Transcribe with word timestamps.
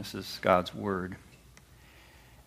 This 0.00 0.14
is 0.14 0.38
God's 0.40 0.74
word. 0.74 1.16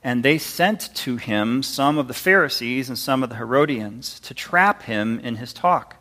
And 0.03 0.23
they 0.23 0.39
sent 0.39 0.89
to 0.95 1.17
him 1.17 1.61
some 1.61 1.99
of 1.99 2.07
the 2.07 2.13
Pharisees 2.15 2.89
and 2.89 2.97
some 2.97 3.21
of 3.21 3.29
the 3.29 3.35
Herodians 3.35 4.19
to 4.21 4.33
trap 4.33 4.81
him 4.81 5.19
in 5.19 5.35
his 5.35 5.53
talk. 5.53 5.97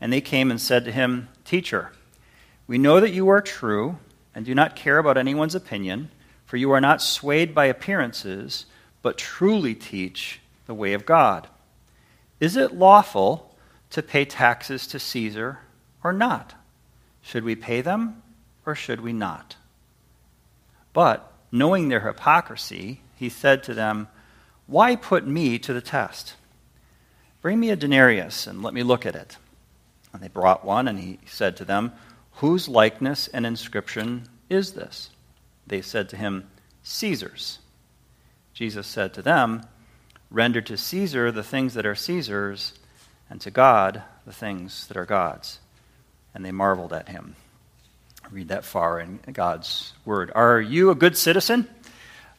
And 0.00 0.12
they 0.12 0.20
came 0.20 0.48
and 0.48 0.60
said 0.60 0.84
to 0.84 0.92
him, 0.92 1.28
Teacher, 1.44 1.90
we 2.68 2.78
know 2.78 3.00
that 3.00 3.10
you 3.10 3.28
are 3.30 3.40
true 3.40 3.98
and 4.32 4.46
do 4.46 4.54
not 4.54 4.76
care 4.76 4.98
about 4.98 5.18
anyone's 5.18 5.56
opinion, 5.56 6.12
for 6.46 6.56
you 6.56 6.70
are 6.70 6.80
not 6.80 7.02
swayed 7.02 7.52
by 7.52 7.64
appearances, 7.64 8.66
but 9.02 9.18
truly 9.18 9.74
teach 9.74 10.38
the 10.66 10.74
way 10.74 10.92
of 10.92 11.04
God. 11.04 11.48
Is 12.38 12.56
it 12.56 12.76
lawful 12.76 13.56
to 13.90 14.04
pay 14.04 14.24
taxes 14.24 14.86
to 14.86 15.00
Caesar 15.00 15.58
or 16.04 16.12
not? 16.12 16.54
Should 17.22 17.42
we 17.42 17.56
pay 17.56 17.80
them 17.80 18.22
or 18.64 18.76
should 18.76 19.00
we 19.00 19.12
not? 19.12 19.56
But, 20.92 21.32
knowing 21.52 21.88
their 21.88 22.00
hypocrisy, 22.00 23.00
he 23.16 23.28
said 23.28 23.62
to 23.64 23.74
them, 23.74 24.08
Why 24.66 24.96
put 24.96 25.26
me 25.26 25.58
to 25.60 25.72
the 25.72 25.80
test? 25.80 26.34
Bring 27.42 27.60
me 27.60 27.70
a 27.70 27.76
denarius 27.76 28.46
and 28.46 28.62
let 28.62 28.74
me 28.74 28.82
look 28.82 29.06
at 29.06 29.14
it. 29.14 29.36
And 30.12 30.22
they 30.22 30.28
brought 30.28 30.64
one, 30.64 30.88
and 30.88 30.98
he 30.98 31.18
said 31.26 31.56
to 31.58 31.64
them, 31.64 31.92
Whose 32.34 32.68
likeness 32.68 33.28
and 33.28 33.46
inscription 33.46 34.24
is 34.48 34.72
this? 34.72 35.10
They 35.66 35.82
said 35.82 36.08
to 36.10 36.16
him, 36.16 36.48
Caesar's. 36.82 37.58
Jesus 38.54 38.86
said 38.86 39.14
to 39.14 39.22
them, 39.22 39.62
Render 40.30 40.60
to 40.62 40.76
Caesar 40.76 41.30
the 41.30 41.42
things 41.42 41.74
that 41.74 41.86
are 41.86 41.94
Caesar's, 41.94 42.74
and 43.28 43.40
to 43.40 43.50
God 43.50 44.02
the 44.26 44.32
things 44.32 44.86
that 44.88 44.96
are 44.96 45.06
God's. 45.06 45.60
And 46.34 46.44
they 46.44 46.52
marveled 46.52 46.92
at 46.92 47.08
him. 47.08 47.36
Read 48.32 48.48
that 48.48 48.64
far 48.64 49.00
in 49.00 49.18
God's 49.32 49.92
word. 50.04 50.30
Are 50.34 50.60
you 50.60 50.90
a 50.90 50.94
good 50.94 51.16
citizen? 51.16 51.68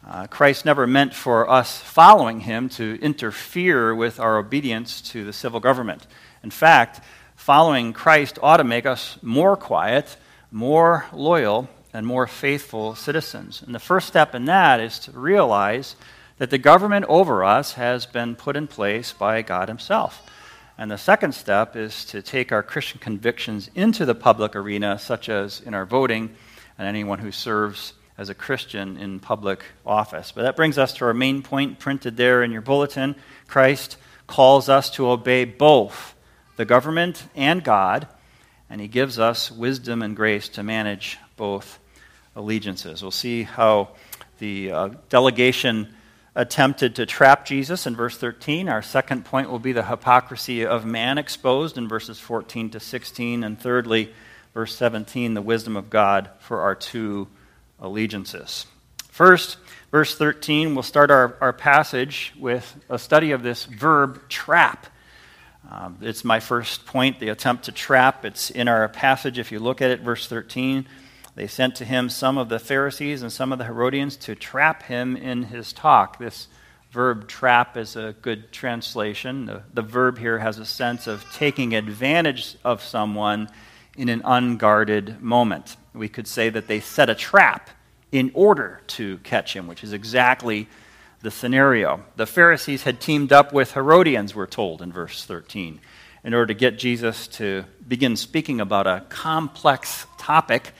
Uh, 0.07 0.25
Christ 0.27 0.65
never 0.65 0.87
meant 0.87 1.13
for 1.13 1.49
us 1.49 1.79
following 1.79 2.39
him 2.39 2.69
to 2.69 2.97
interfere 3.01 3.93
with 3.93 4.19
our 4.19 4.37
obedience 4.37 5.01
to 5.11 5.25
the 5.25 5.33
civil 5.33 5.59
government. 5.59 6.07
In 6.43 6.49
fact, 6.49 7.01
following 7.35 7.93
Christ 7.93 8.39
ought 8.41 8.57
to 8.57 8.63
make 8.63 8.85
us 8.85 9.17
more 9.21 9.57
quiet, 9.57 10.15
more 10.49 11.05
loyal, 11.11 11.69
and 11.93 12.07
more 12.07 12.25
faithful 12.25 12.95
citizens. 12.95 13.61
And 13.61 13.75
the 13.75 13.79
first 13.79 14.07
step 14.07 14.33
in 14.33 14.45
that 14.45 14.79
is 14.79 14.97
to 14.99 15.11
realize 15.11 15.95
that 16.37 16.49
the 16.49 16.57
government 16.57 17.05
over 17.09 17.43
us 17.43 17.73
has 17.73 18.05
been 18.05 18.35
put 18.35 18.55
in 18.55 18.67
place 18.67 19.11
by 19.11 19.41
God 19.41 19.67
Himself. 19.67 20.23
And 20.81 20.89
the 20.89 20.97
second 20.97 21.35
step 21.35 21.75
is 21.75 22.05
to 22.05 22.23
take 22.23 22.51
our 22.51 22.63
Christian 22.63 22.99
convictions 22.99 23.69
into 23.75 24.03
the 24.03 24.15
public 24.15 24.55
arena, 24.55 24.97
such 24.97 25.29
as 25.29 25.61
in 25.61 25.75
our 25.75 25.85
voting 25.85 26.35
and 26.75 26.87
anyone 26.87 27.19
who 27.19 27.31
serves 27.31 27.93
as 28.17 28.29
a 28.29 28.33
Christian 28.33 28.97
in 28.97 29.19
public 29.19 29.63
office. 29.85 30.31
But 30.31 30.41
that 30.41 30.55
brings 30.55 30.79
us 30.79 30.91
to 30.93 31.05
our 31.05 31.13
main 31.13 31.43
point 31.43 31.77
printed 31.77 32.17
there 32.17 32.41
in 32.41 32.51
your 32.51 32.63
bulletin. 32.63 33.13
Christ 33.47 33.97
calls 34.25 34.69
us 34.69 34.89
to 34.95 35.07
obey 35.07 35.45
both 35.45 36.15
the 36.55 36.65
government 36.65 37.25
and 37.35 37.63
God, 37.63 38.07
and 38.67 38.81
He 38.81 38.87
gives 38.87 39.19
us 39.19 39.51
wisdom 39.51 40.01
and 40.01 40.15
grace 40.15 40.49
to 40.49 40.63
manage 40.63 41.19
both 41.37 41.77
allegiances. 42.35 43.03
We'll 43.03 43.11
see 43.11 43.43
how 43.43 43.89
the 44.39 44.71
uh, 44.71 44.89
delegation 45.09 45.93
attempted 46.35 46.95
to 46.95 47.05
trap 47.05 47.45
Jesus 47.45 47.85
in 47.85 47.95
verse 47.95 48.17
13. 48.17 48.69
Our 48.69 48.81
second 48.81 49.25
point 49.25 49.49
will 49.49 49.59
be 49.59 49.73
the 49.73 49.83
hypocrisy 49.83 50.65
of 50.65 50.85
man 50.85 51.17
exposed 51.17 51.77
in 51.77 51.87
verses 51.87 52.19
14 52.19 52.69
to 52.71 52.79
16. 52.79 53.43
And 53.43 53.59
thirdly, 53.59 54.13
verse 54.53 54.75
17, 54.75 55.33
the 55.33 55.41
wisdom 55.41 55.75
of 55.75 55.89
God 55.89 56.29
for 56.39 56.61
our 56.61 56.75
two 56.75 57.27
allegiances. 57.79 58.65
First, 59.09 59.57
verse 59.91 60.17
13, 60.17 60.73
we'll 60.73 60.83
start 60.83 61.11
our, 61.11 61.35
our 61.41 61.53
passage 61.53 62.33
with 62.39 62.75
a 62.89 62.97
study 62.97 63.31
of 63.31 63.43
this 63.43 63.65
verb 63.65 64.29
trap. 64.29 64.87
Um, 65.69 65.97
it's 66.01 66.23
my 66.23 66.39
first 66.39 66.85
point, 66.85 67.19
the 67.19 67.29
attempt 67.29 67.65
to 67.65 67.71
trap. 67.71 68.25
It's 68.25 68.49
in 68.49 68.67
our 68.67 68.87
passage. 68.87 69.37
If 69.37 69.51
you 69.51 69.59
look 69.59 69.81
at 69.81 69.91
it, 69.91 69.99
verse 69.99 70.27
13, 70.27 70.87
they 71.41 71.47
sent 71.47 71.73
to 71.77 71.85
him 71.85 72.07
some 72.07 72.37
of 72.37 72.49
the 72.49 72.59
Pharisees 72.59 73.23
and 73.23 73.33
some 73.33 73.51
of 73.51 73.57
the 73.57 73.65
Herodians 73.65 74.15
to 74.17 74.35
trap 74.35 74.83
him 74.83 75.17
in 75.17 75.41
his 75.41 75.73
talk. 75.73 76.19
This 76.19 76.47
verb 76.91 77.27
trap 77.27 77.75
is 77.75 77.95
a 77.95 78.13
good 78.21 78.51
translation. 78.51 79.47
The, 79.47 79.63
the 79.73 79.81
verb 79.81 80.19
here 80.19 80.37
has 80.37 80.59
a 80.59 80.67
sense 80.67 81.07
of 81.07 81.25
taking 81.33 81.73
advantage 81.73 82.57
of 82.63 82.83
someone 82.83 83.49
in 83.97 84.07
an 84.07 84.21
unguarded 84.23 85.19
moment. 85.19 85.77
We 85.95 86.09
could 86.09 86.27
say 86.27 86.51
that 86.51 86.67
they 86.67 86.79
set 86.79 87.09
a 87.09 87.15
trap 87.15 87.71
in 88.11 88.29
order 88.35 88.81
to 88.89 89.17
catch 89.23 89.55
him, 89.55 89.65
which 89.65 89.83
is 89.83 89.93
exactly 89.93 90.69
the 91.21 91.31
scenario. 91.31 92.03
The 92.17 92.27
Pharisees 92.27 92.83
had 92.83 93.01
teamed 93.01 93.33
up 93.33 93.51
with 93.51 93.71
Herodians, 93.71 94.35
we're 94.35 94.45
told 94.45 94.83
in 94.83 94.91
verse 94.91 95.25
13, 95.25 95.79
in 96.23 96.35
order 96.35 96.53
to 96.53 96.59
get 96.59 96.77
Jesus 96.77 97.27
to 97.29 97.65
begin 97.87 98.15
speaking 98.15 98.61
about 98.61 98.85
a 98.85 99.03
complex 99.09 100.05
topic 100.19 100.73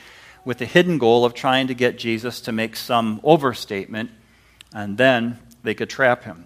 with 0.44 0.58
the 0.58 0.66
hidden 0.66 0.98
goal 0.98 1.26
of 1.26 1.34
trying 1.34 1.68
to 1.68 1.74
get 1.74 1.98
Jesus 1.98 2.42
to 2.42 2.52
make 2.52 2.76
some 2.76 3.20
overstatement, 3.24 4.12
and 4.74 4.98
then 4.98 5.40
they 5.64 5.74
could 5.74 5.90
trap 5.90 6.24
him. 6.24 6.46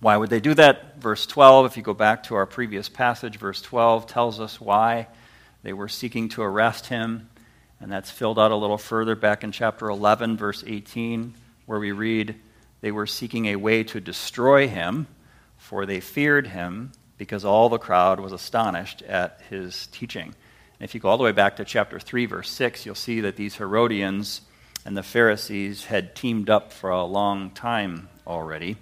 Why 0.00 0.16
would 0.16 0.30
they 0.30 0.40
do 0.40 0.54
that? 0.54 1.00
Verse 1.00 1.26
12, 1.26 1.66
if 1.66 1.76
you 1.76 1.82
go 1.82 1.94
back 1.94 2.24
to 2.24 2.34
our 2.34 2.46
previous 2.46 2.88
passage, 2.88 3.38
verse 3.38 3.62
12 3.62 4.06
tells 4.06 4.40
us 4.40 4.60
why 4.60 5.08
they 5.62 5.72
were 5.72 5.88
seeking 5.88 6.28
to 6.30 6.42
arrest 6.42 6.86
him. 6.86 7.28
And 7.80 7.90
that's 7.90 8.10
filled 8.10 8.38
out 8.38 8.52
a 8.52 8.56
little 8.56 8.78
further 8.78 9.16
back 9.16 9.42
in 9.42 9.52
chapter 9.52 9.88
11, 9.88 10.36
verse 10.36 10.62
18, 10.66 11.34
where 11.66 11.78
we 11.78 11.92
read, 11.92 12.34
They 12.82 12.92
were 12.92 13.06
seeking 13.06 13.46
a 13.46 13.56
way 13.56 13.84
to 13.84 14.00
destroy 14.00 14.68
him, 14.68 15.06
for 15.56 15.86
they 15.86 16.00
feared 16.00 16.48
him, 16.48 16.92
because 17.18 17.44
all 17.44 17.68
the 17.68 17.78
crowd 17.78 18.20
was 18.20 18.32
astonished 18.32 19.02
at 19.02 19.40
his 19.48 19.86
teaching. 19.88 20.34
And 20.78 20.88
if 20.88 20.94
you 20.94 21.00
go 21.00 21.08
all 21.08 21.18
the 21.18 21.24
way 21.24 21.32
back 21.32 21.56
to 21.56 21.64
chapter 21.64 21.98
3, 21.98 22.26
verse 22.26 22.50
6, 22.50 22.84
you'll 22.84 22.94
see 22.94 23.20
that 23.20 23.36
these 23.36 23.56
Herodians 23.56 24.42
and 24.84 24.96
the 24.96 25.02
Pharisees 25.02 25.86
had 25.86 26.14
teamed 26.14 26.50
up 26.50 26.72
for 26.72 26.90
a 26.90 27.04
long 27.04 27.50
time 27.50 28.08
already. 28.26 28.76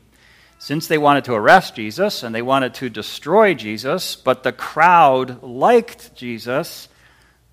Since 0.59 0.87
they 0.87 0.99
wanted 0.99 1.25
to 1.25 1.34
arrest 1.34 1.77
Jesus 1.77 2.22
and 2.22 2.34
they 2.34 2.43
wanted 2.43 2.75
to 2.75 2.88
destroy 2.88 3.54
Jesus, 3.54 4.16
but 4.16 4.43
the 4.43 4.53
crowd 4.53 5.43
liked 5.43 6.15
Jesus, 6.15 6.88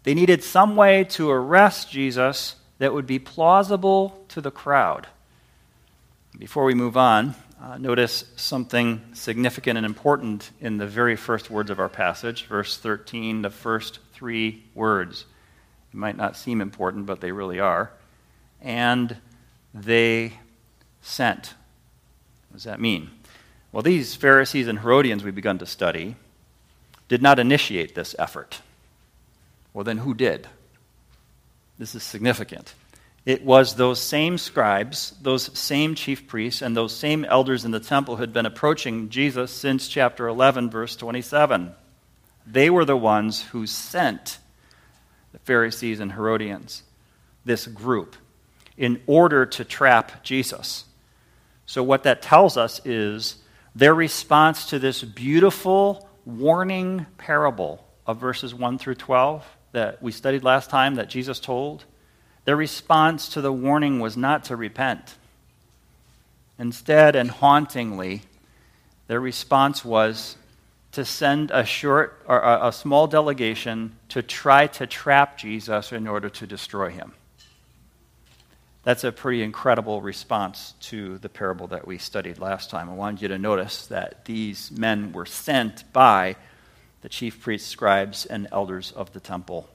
they 0.04 0.14
needed 0.14 0.44
some 0.44 0.76
way 0.76 1.04
to 1.06 1.30
arrest 1.30 1.92
Jesus 1.92 2.56
that 2.80 2.94
would 2.94 3.06
be 3.06 3.20
plausible 3.20 4.26
to 4.30 4.42
the 4.42 4.50
crowd. 4.50 5.08
Before 6.40 6.64
we 6.64 6.74
move 6.74 6.98
on, 6.98 7.36
uh, 7.62 7.78
notice 7.78 8.26
something 8.38 9.02
significant 9.14 9.78
and 9.78 9.86
important 9.86 10.50
in 10.60 10.78
the 10.78 10.88
very 10.88 11.16
first 11.16 11.52
words 11.52 11.70
of 11.70 11.80
our 11.80 11.90
passage, 11.90 12.46
verse 12.46 12.78
13, 12.78 13.44
the 13.44 13.52
first 13.52 14.00
three 14.14 14.64
words. 14.74 15.26
It 15.94 15.98
might 15.98 16.18
not 16.18 16.36
seem 16.36 16.60
important, 16.60 17.06
but 17.06 17.22
they 17.22 17.32
really 17.32 17.60
are. 17.60 17.92
And 18.62 19.18
they 19.76 20.34
sent. 21.02 21.54
What 22.50 22.56
does 22.56 22.64
that 22.64 22.80
mean? 22.80 23.12
Well, 23.72 23.84
these 23.84 24.16
Pharisees 24.16 24.68
and 24.68 24.80
Herodians 24.80 25.24
we've 25.24 25.36
begun 25.36 25.60
to 25.60 25.66
study 25.66 26.16
did 27.08 27.22
not 27.22 27.38
initiate 27.38 27.94
this 27.94 28.16
effort. 28.18 28.62
Well, 29.74 29.84
then 29.84 30.00
who 30.00 30.14
did? 30.16 30.48
This 31.78 31.94
is 31.94 32.04
significant. 32.04 32.74
It 33.26 33.46
was 33.46 33.76
those 33.76 34.02
same 34.02 34.38
scribes, 34.38 35.14
those 35.22 35.58
same 35.58 35.94
chief 35.94 36.28
priests, 36.28 36.62
and 36.62 36.76
those 36.76 36.96
same 36.96 37.24
elders 37.26 37.66
in 37.66 37.72
the 37.72 37.80
temple 37.80 38.16
who 38.16 38.22
had 38.22 38.34
been 38.34 38.48
approaching 38.48 39.10
Jesus 39.10 39.52
since 39.52 39.88
chapter 39.88 40.28
11, 40.28 40.72
verse 40.72 40.96
27. 40.96 41.72
They 42.48 42.70
were 42.70 42.86
the 42.86 42.98
ones 42.98 43.44
who 43.44 43.68
sent 43.68 44.40
the 45.34 45.40
Pharisees 45.40 46.00
and 46.00 46.12
Herodians, 46.12 46.82
this 47.46 47.68
group, 47.68 48.16
in 48.76 49.02
order 49.06 49.46
to 49.46 49.64
trap 49.64 50.24
Jesus. 50.24 50.86
So, 51.68 51.84
what 51.84 52.04
that 52.04 52.24
tells 52.24 52.58
us 52.58 52.82
is 52.86 53.36
their 53.76 53.94
response 53.94 54.66
to 54.72 54.80
this 54.80 55.04
beautiful 55.04 56.10
warning 56.26 57.06
parable 57.18 57.86
of 58.06 58.18
verses 58.18 58.54
1 58.54 58.80
through 58.80 58.96
12 58.96 59.46
that 59.72 60.02
we 60.02 60.12
studied 60.12 60.44
last 60.44 60.70
time 60.70 60.96
that 60.96 61.08
Jesus 61.10 61.40
told, 61.40 61.86
their 62.46 62.56
response 62.56 63.30
to 63.30 63.42
the 63.42 63.54
warning 63.54 64.00
was 64.00 64.18
not 64.18 64.46
to 64.46 64.56
repent. 64.56 65.16
Instead, 66.58 67.16
and 67.16 67.30
hauntingly, 67.32 68.22
their 69.08 69.20
response 69.20 69.86
was 69.86 70.38
to 70.92 71.06
send 71.06 71.52
a 71.52 71.66
short 71.66 72.22
or 72.28 72.42
a, 72.42 72.72
small 72.72 73.08
delegation 73.08 73.96
to 74.10 74.22
try 74.22 74.68
to 74.68 74.86
trap 74.86 75.38
Jesus 75.38 75.92
in 75.92 76.08
order 76.08 76.30
to 76.30 76.46
destroy 76.46 76.90
him. 76.90 77.14
That's 78.84 79.04
a 79.04 79.12
pretty 79.12 79.44
incredible 79.44 80.02
response 80.02 80.74
to 80.82 81.20
the 81.20 81.30
parable 81.30 81.68
that 81.68 81.86
we 81.86 81.98
studied 81.98 82.40
last 82.40 82.70
time. 82.70 82.90
I 82.90 82.94
wanted 82.94 83.22
you 83.22 83.28
to 83.30 83.38
notice 83.38 83.88
that 83.88 84.26
these 84.26 84.72
men 84.72 85.14
were 85.14 85.28
sent 85.28 85.92
by 85.94 86.36
the 87.02 87.10
chief 87.10 87.42
priests, 87.42 87.70
scribes, 87.70 88.26
and 88.26 88.48
elders 88.52 88.92
of 88.92 89.14
the 89.14 89.20
temple. 89.20 89.70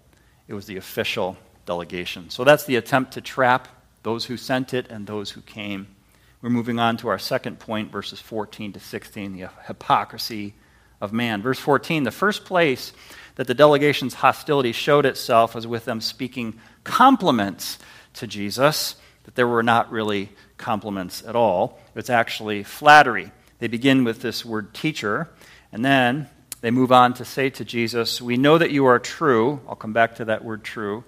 It 0.49 0.55
was 0.55 0.67
the 0.67 0.77
official 0.77 1.37
delegation. 1.67 2.31
So 2.31 2.45
that's 2.45 2.65
the 2.65 2.77
attempt 2.77 3.13
to 3.13 3.21
trap 3.21 3.69
those 4.03 4.25
who 4.25 4.37
sent 4.37 4.73
it 4.73 4.89
and 4.89 5.07
those 5.07 5.31
who 5.33 5.43
came. 5.43 5.89
We're 6.41 6.51
moving 6.51 6.79
on 6.79 6.97
to 6.99 7.09
our 7.09 7.19
second 7.19 7.59
point, 7.59 7.91
verses 7.91 8.21
14 8.21 8.75
to 8.75 8.81
16, 8.81 9.37
the 9.37 9.49
hypocrisy 9.67 10.55
of 11.01 11.13
man. 11.13 11.43
Verse 11.43 11.59
14, 11.59 12.05
the 12.05 12.11
first 12.11 12.45
place 12.45 12.93
that 13.35 13.47
the 13.47 13.55
delegation's 13.55 14.15
hostility 14.15 14.73
showed 14.73 15.07
itself 15.07 15.55
was 15.55 15.67
with 15.67 15.85
them 15.85 16.01
speaking 16.01 16.59
compliments 16.85 17.79
to 18.15 18.27
Jesus, 18.27 18.97
that 19.25 19.35
there 19.35 19.49
were 19.49 19.63
not 19.63 19.91
really 19.91 20.31
compliments 20.57 21.23
at 21.27 21.37
all. 21.37 21.79
It's 21.95 22.11
actually 22.11 22.63
flattery. 22.63 23.31
They 23.59 23.69
begin 23.69 24.05
with 24.05 24.23
this 24.23 24.45
word 24.45 24.73
teacher, 24.73 25.29
and 25.73 25.85
then 25.85 26.29
they 26.61 26.71
move 26.71 26.93
on 26.93 27.15
to 27.15 27.25
say 27.25 27.51
to 27.51 27.65
Jesus, 27.65 28.23
We 28.23 28.37
know 28.37 28.57
that 28.57 28.71
you 28.71 28.87
are 28.87 28.99
true. 28.99 29.61
I'll 29.69 29.77
come 29.77 29.93
back 29.93 30.17
to 30.17 30.27
that 30.27 30.45
word 30.45 30.65
true. 30.65 31.05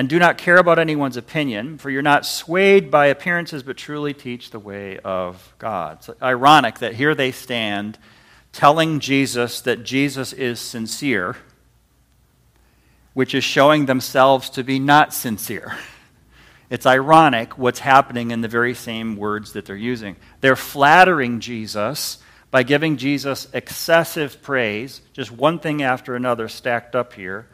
And 0.00 0.08
do 0.08 0.18
not 0.18 0.38
care 0.38 0.56
about 0.56 0.78
anyone's 0.78 1.18
opinion, 1.18 1.76
for 1.76 1.90
you're 1.90 2.00
not 2.00 2.24
swayed 2.24 2.90
by 2.90 3.08
appearances, 3.08 3.62
but 3.62 3.76
truly 3.76 4.14
teach 4.14 4.48
the 4.48 4.58
way 4.58 4.96
of 4.96 5.54
God. 5.58 5.98
It's 5.98 6.22
ironic 6.22 6.78
that 6.78 6.94
here 6.94 7.14
they 7.14 7.32
stand 7.32 7.98
telling 8.50 9.00
Jesus 9.00 9.60
that 9.60 9.84
Jesus 9.84 10.32
is 10.32 10.58
sincere, 10.58 11.36
which 13.12 13.34
is 13.34 13.44
showing 13.44 13.84
themselves 13.84 14.48
to 14.48 14.64
be 14.64 14.78
not 14.78 15.12
sincere. 15.12 15.76
It's 16.70 16.86
ironic 16.86 17.58
what's 17.58 17.80
happening 17.80 18.30
in 18.30 18.40
the 18.40 18.48
very 18.48 18.72
same 18.72 19.16
words 19.16 19.52
that 19.52 19.66
they're 19.66 19.76
using. 19.76 20.16
They're 20.40 20.56
flattering 20.56 21.40
Jesus 21.40 22.22
by 22.50 22.62
giving 22.62 22.96
Jesus 22.96 23.48
excessive 23.52 24.40
praise, 24.40 25.02
just 25.12 25.30
one 25.30 25.58
thing 25.58 25.82
after 25.82 26.16
another 26.16 26.48
stacked 26.48 26.96
up 26.96 27.12
here, 27.12 27.48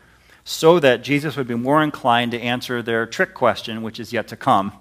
so 0.49 0.79
that 0.79 1.03
Jesus 1.03 1.37
would 1.37 1.49
be 1.49 1.57
more 1.57 1.83
inclined 1.83 2.31
to 2.31 2.41
answer 2.41 2.81
their 2.81 3.05
trick 3.05 3.35
question, 3.35 3.83
which 3.83 3.99
is 3.99 4.13
yet 4.13 4.29
to 4.29 4.37
come, 4.37 4.73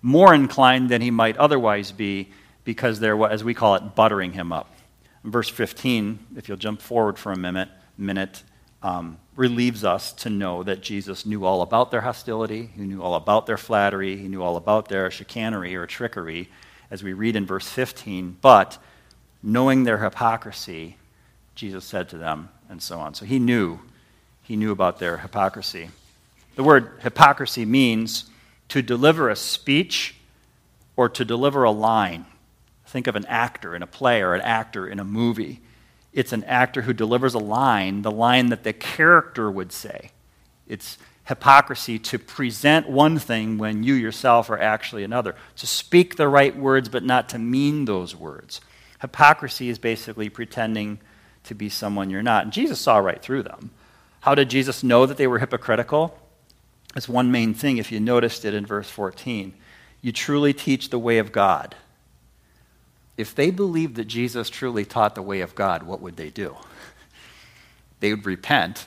more 0.00 0.32
inclined 0.32 0.88
than 0.88 1.02
he 1.02 1.10
might 1.10 1.36
otherwise 1.36 1.92
be, 1.92 2.32
because 2.64 3.00
they're, 3.00 3.22
as 3.26 3.44
we 3.44 3.52
call 3.52 3.74
it, 3.74 3.94
buttering 3.94 4.32
him 4.32 4.50
up. 4.50 4.74
verse 5.22 5.50
15, 5.50 6.18
if 6.36 6.48
you'll 6.48 6.56
jump 6.56 6.80
forward 6.80 7.18
for 7.18 7.32
a 7.32 7.36
minute, 7.36 7.68
minute 7.98 8.42
um, 8.82 9.18
relieves 9.36 9.84
us 9.84 10.10
to 10.10 10.30
know 10.30 10.62
that 10.62 10.80
Jesus 10.80 11.26
knew 11.26 11.44
all 11.44 11.60
about 11.60 11.90
their 11.90 12.00
hostility, 12.00 12.70
he 12.74 12.84
knew 12.84 13.02
all 13.02 13.14
about 13.14 13.44
their 13.44 13.58
flattery, 13.58 14.16
he 14.16 14.26
knew 14.26 14.42
all 14.42 14.56
about 14.56 14.88
their 14.88 15.10
chicanery 15.10 15.76
or 15.76 15.86
trickery, 15.86 16.48
as 16.90 17.02
we 17.02 17.12
read 17.12 17.36
in 17.36 17.44
verse 17.44 17.68
15. 17.68 18.38
But 18.40 18.78
knowing 19.42 19.84
their 19.84 19.98
hypocrisy, 19.98 20.96
Jesus 21.54 21.84
said 21.84 22.08
to 22.08 22.16
them, 22.16 22.48
and 22.70 22.82
so 22.82 23.00
on. 23.00 23.12
So 23.12 23.26
he 23.26 23.38
knew, 23.38 23.80
he 24.44 24.56
knew 24.56 24.70
about 24.70 25.00
their 25.00 25.18
hypocrisy. 25.18 25.90
The 26.54 26.62
word 26.62 26.92
hypocrisy 27.02 27.64
means 27.64 28.26
to 28.68 28.80
deliver 28.80 29.28
a 29.28 29.36
speech 29.36 30.14
or 30.94 31.08
to 31.08 31.24
deliver 31.24 31.64
a 31.64 31.72
line. 31.72 32.26
Think 32.86 33.08
of 33.08 33.16
an 33.16 33.26
actor 33.26 33.74
in 33.74 33.82
a 33.82 33.88
play 33.88 34.22
or 34.22 34.34
an 34.34 34.40
actor 34.42 34.86
in 34.86 35.00
a 35.00 35.04
movie 35.04 35.60
it's 36.14 36.32
an 36.32 36.44
actor 36.44 36.82
who 36.82 36.92
delivers 36.92 37.34
a 37.34 37.40
line, 37.40 38.02
the 38.02 38.10
line 38.10 38.46
that 38.46 38.62
the 38.62 38.72
character 38.72 39.50
would 39.50 39.72
say. 39.72 40.12
It's 40.68 40.96
hypocrisy 41.24 41.98
to 41.98 42.18
present 42.18 42.88
one 42.88 43.18
thing 43.18 43.58
when 43.58 43.82
you 43.82 43.94
yourself 43.94 44.48
are 44.48 44.58
actually 44.58 45.02
another, 45.02 45.34
to 45.56 45.66
speak 45.66 46.16
the 46.16 46.28
right 46.28 46.56
words 46.56 46.88
but 46.88 47.02
not 47.02 47.28
to 47.30 47.38
mean 47.38 47.84
those 47.84 48.14
words. 48.14 48.60
Hypocrisy 49.00 49.68
is 49.68 49.78
basically 49.78 50.28
pretending 50.28 51.00
to 51.42 51.54
be 51.54 51.68
someone 51.68 52.10
you're 52.10 52.22
not. 52.22 52.44
And 52.44 52.52
Jesus 52.52 52.80
saw 52.80 52.98
right 52.98 53.20
through 53.20 53.42
them. 53.42 53.70
How 54.24 54.34
did 54.34 54.50
Jesus 54.50 54.82
know 54.82 55.06
that 55.06 55.16
they 55.16 55.26
were 55.26 55.38
hypocritical? 55.38 56.18
That's 56.92 57.08
one 57.08 57.30
main 57.30 57.54
thing, 57.54 57.78
if 57.78 57.90
you 57.90 58.00
noticed 58.00 58.44
it 58.44 58.54
in 58.54 58.66
verse 58.66 58.90
14. 58.90 59.54
You 60.02 60.12
truly 60.12 60.52
teach 60.52 60.90
the 60.90 60.98
way 60.98 61.18
of 61.18 61.32
God 61.32 61.74
if 63.16 63.34
they 63.34 63.50
believed 63.50 63.94
that 63.96 64.06
Jesus 64.06 64.50
truly 64.50 64.84
taught 64.84 65.14
the 65.14 65.22
way 65.22 65.40
of 65.40 65.54
God, 65.54 65.84
what 65.84 66.00
would 66.00 66.16
they 66.16 66.30
do? 66.30 66.56
They 68.00 68.12
would 68.12 68.26
repent 68.26 68.86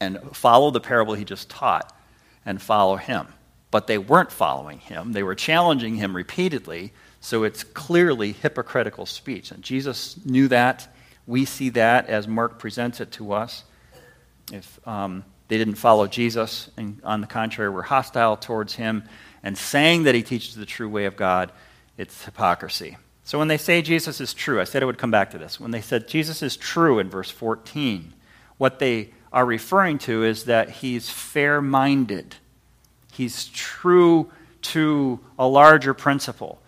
and 0.00 0.18
follow 0.32 0.70
the 0.70 0.80
parable 0.80 1.12
he 1.12 1.24
just 1.24 1.50
taught 1.50 1.94
and 2.46 2.62
follow 2.62 2.96
him. 2.96 3.26
But 3.70 3.88
they 3.88 3.98
weren't 3.98 4.32
following 4.32 4.78
him, 4.78 5.12
they 5.12 5.22
were 5.22 5.34
challenging 5.34 5.96
him 5.96 6.16
repeatedly, 6.16 6.94
so 7.20 7.42
it's 7.42 7.62
clearly 7.62 8.32
hypocritical 8.32 9.04
speech. 9.04 9.50
And 9.50 9.62
Jesus 9.62 10.16
knew 10.24 10.48
that. 10.48 10.88
We 11.26 11.44
see 11.44 11.68
that 11.70 12.08
as 12.08 12.26
Mark 12.26 12.58
presents 12.58 13.00
it 13.00 13.10
to 13.12 13.32
us. 13.32 13.64
If 14.52 14.86
um, 14.86 15.24
they 15.48 15.58
didn't 15.58 15.74
follow 15.76 16.06
Jesus, 16.06 16.70
and 16.76 17.00
on 17.04 17.20
the 17.20 17.26
contrary, 17.26 17.70
were 17.70 17.82
hostile 17.82 18.36
towards 18.36 18.74
him 18.74 19.04
and 19.42 19.56
saying 19.56 20.04
that 20.04 20.14
he 20.14 20.22
teaches 20.22 20.54
the 20.54 20.66
true 20.66 20.88
way 20.88 21.04
of 21.04 21.16
God, 21.16 21.52
it's 21.96 22.24
hypocrisy. 22.24 22.96
So 23.24 23.38
when 23.38 23.48
they 23.48 23.58
say 23.58 23.82
Jesus 23.82 24.20
is 24.20 24.34
true, 24.34 24.60
I 24.60 24.64
said 24.64 24.82
I 24.82 24.86
would 24.86 24.98
come 24.98 25.10
back 25.10 25.30
to 25.32 25.38
this. 25.38 25.58
When 25.58 25.70
they 25.70 25.80
said 25.80 26.08
Jesus 26.08 26.42
is 26.42 26.56
true 26.56 26.98
in 26.98 27.10
verse 27.10 27.30
14, 27.30 28.12
what 28.58 28.78
they 28.78 29.10
are 29.32 29.44
referring 29.44 29.98
to 29.98 30.24
is 30.24 30.44
that 30.44 30.70
he's 30.70 31.10
fair 31.10 31.60
minded. 31.60 32.36
He's 33.12 33.46
true 33.46 34.30
to 34.62 35.20
a 35.38 35.46
larger 35.46 35.94
principle. 35.94 36.60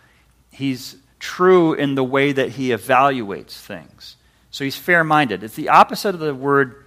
He's 0.50 0.96
true 1.18 1.74
in 1.74 1.94
the 1.94 2.04
way 2.04 2.32
that 2.32 2.50
he 2.50 2.68
evaluates 2.68 3.52
things. 3.52 4.16
So 4.50 4.64
he's 4.64 4.76
fair 4.76 5.04
minded. 5.04 5.42
It's 5.42 5.54
the 5.54 5.68
opposite 5.68 6.14
of 6.14 6.20
the 6.20 6.34
word 6.34 6.84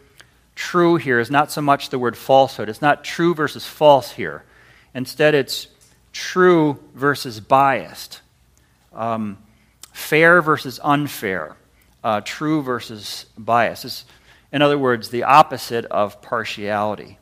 true 0.62 0.96
here, 0.96 1.20
is 1.20 1.32
not 1.32 1.52
so 1.52 1.60
much 1.60 1.90
the 1.90 1.98
word 1.98 2.16
falsehood. 2.16 2.70
It's 2.70 2.84
not 2.84 3.04
true 3.04 3.34
versus 3.34 3.66
false 3.66 4.12
here. 4.12 4.44
Instead, 4.94 5.34
it's 5.34 5.68
true 6.14 6.80
versus 6.94 7.40
biased. 7.40 8.22
Um, 8.94 9.40
fair 9.92 10.40
versus 10.40 10.80
unfair, 10.84 11.56
uh, 12.04 12.22
true 12.24 12.62
versus 12.62 13.26
bias. 13.40 13.86
It's, 13.86 14.06
in 14.52 14.62
other 14.62 14.78
words, 14.78 15.10
the 15.10 15.24
opposite 15.24 15.86
of 15.86 16.22
partiality. 16.22 17.18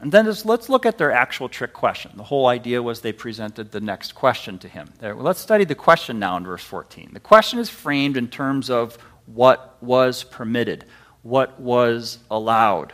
And 0.00 0.10
then 0.10 0.24
let's 0.46 0.70
look 0.70 0.86
at 0.86 0.96
their 0.96 1.12
actual 1.12 1.50
trick 1.50 1.74
question. 1.74 2.12
The 2.16 2.24
whole 2.24 2.46
idea 2.46 2.82
was 2.82 3.00
they 3.00 3.12
presented 3.12 3.72
the 3.72 3.80
next 3.80 4.14
question 4.14 4.58
to 4.60 4.68
him. 4.68 4.88
There, 5.00 5.14
well, 5.14 5.26
let's 5.26 5.40
study 5.40 5.64
the 5.64 5.74
question 5.74 6.18
now 6.18 6.38
in 6.38 6.44
verse 6.44 6.64
14. 6.64 7.10
The 7.12 7.20
question 7.20 7.58
is 7.58 7.68
framed 7.68 8.16
in 8.16 8.28
terms 8.28 8.70
of 8.70 8.96
what 9.26 9.76
was 9.82 10.24
permitted, 10.24 10.86
what 11.24 11.58
was 11.58 12.18
allowed. 12.30 12.92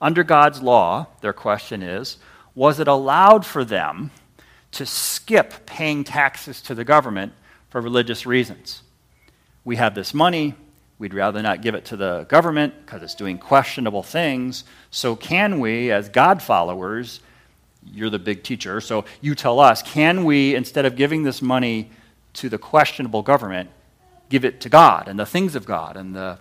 Under 0.00 0.22
God's 0.22 0.62
law, 0.62 1.08
their 1.20 1.32
question 1.32 1.82
is 1.82 2.18
was 2.54 2.78
it 2.78 2.88
allowed 2.88 3.44
for 3.44 3.64
them 3.64 4.10
to 4.72 4.86
skip 4.86 5.66
paying 5.66 6.04
taxes 6.04 6.60
to 6.62 6.74
the 6.74 6.84
government 6.84 7.32
for 7.70 7.80
religious 7.80 8.26
reasons. 8.26 8.82
We 9.64 9.76
have 9.76 9.94
this 9.94 10.12
money, 10.12 10.54
we'd 10.98 11.14
rather 11.14 11.42
not 11.42 11.62
give 11.62 11.74
it 11.74 11.86
to 11.86 11.96
the 11.96 12.24
government 12.24 12.74
because 12.84 13.02
it's 13.02 13.14
doing 13.14 13.38
questionable 13.38 14.02
things. 14.02 14.64
So, 14.90 15.16
can 15.16 15.60
we, 15.60 15.90
as 15.90 16.08
God 16.08 16.42
followers, 16.42 17.20
you're 17.84 18.10
the 18.10 18.18
big 18.18 18.42
teacher, 18.42 18.80
so 18.80 19.04
you 19.20 19.34
tell 19.34 19.58
us, 19.58 19.82
can 19.82 20.24
we, 20.24 20.54
instead 20.54 20.84
of 20.84 20.96
giving 20.96 21.22
this 21.22 21.40
money 21.40 21.90
to 22.34 22.48
the 22.48 22.58
questionable 22.58 23.22
government, 23.22 23.70
give 24.28 24.44
it 24.44 24.60
to 24.60 24.68
God 24.68 25.08
and 25.08 25.18
the 25.18 25.26
things 25.26 25.54
of 25.54 25.64
God 25.64 25.96
and 25.96 26.14
the, 26.14 26.38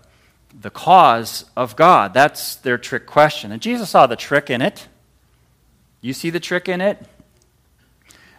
the 0.54 0.70
cause 0.70 1.46
of 1.56 1.76
God? 1.76 2.14
That's 2.14 2.56
their 2.56 2.78
trick 2.78 3.06
question. 3.06 3.52
And 3.52 3.62
Jesus 3.62 3.90
saw 3.90 4.08
the 4.08 4.16
trick 4.16 4.50
in 4.50 4.62
it. 4.62 4.88
You 6.02 6.14
see 6.14 6.30
the 6.30 6.40
trick 6.40 6.70
in 6.70 6.82
it? 6.82 7.06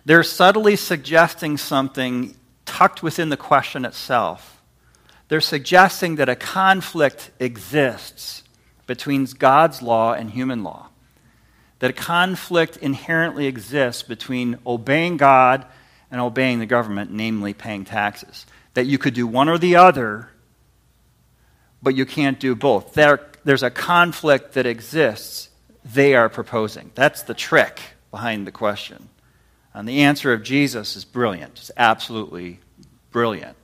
They're 0.05 0.23
subtly 0.23 0.77
suggesting 0.77 1.57
something 1.57 2.37
tucked 2.65 3.03
within 3.03 3.29
the 3.29 3.37
question 3.37 3.85
itself. 3.85 4.63
They're 5.29 5.41
suggesting 5.41 6.17
that 6.17 6.29
a 6.29 6.35
conflict 6.35 7.31
exists 7.39 8.43
between 8.87 9.25
God's 9.27 9.83
law 9.83 10.13
and 10.13 10.31
human 10.31 10.65
law. 10.65 10.89
That 11.79 11.91
a 11.91 11.95
conflict 11.95 12.77
inherently 12.79 13.47
exists 13.47 14.03
between 14.03 14.59
obeying 14.67 15.17
God 15.17 15.67
and 16.11 16.21
obeying 16.21 16.59
the 16.59 16.67
government, 16.67 17.13
namely 17.13 17.55
paying 17.55 17.85
taxes. 17.85 18.47
That 18.75 18.87
you 18.87 18.99
could 18.99 19.15
do 19.15 19.27
one 19.27 19.49
or 19.49 19.59
the 19.59 19.77
other, 19.77 20.30
but 21.83 21.95
you 21.95 22.07
can't 22.07 22.39
do 22.39 22.55
both. 22.55 22.95
There, 22.95 23.21
there's 23.45 23.63
a 23.63 23.71
conflict 23.71 24.55
that 24.55 24.67
exists, 24.67 25.49
they 25.85 26.15
are 26.15 26.29
proposing. 26.29 26.91
That's 26.95 27.23
the 27.23 27.35
trick 27.35 27.81
behind 28.11 28.47
the 28.47 28.53
question. 28.53 29.09
And 29.73 29.89
the 29.89 30.03
answer 30.03 30.33
of 30.33 30.43
Jesus 30.43 30.97
is 30.97 31.05
brilliant. 31.05 31.59
It's 31.59 31.71
absolutely 31.77 32.61
brilliant. 33.11 33.57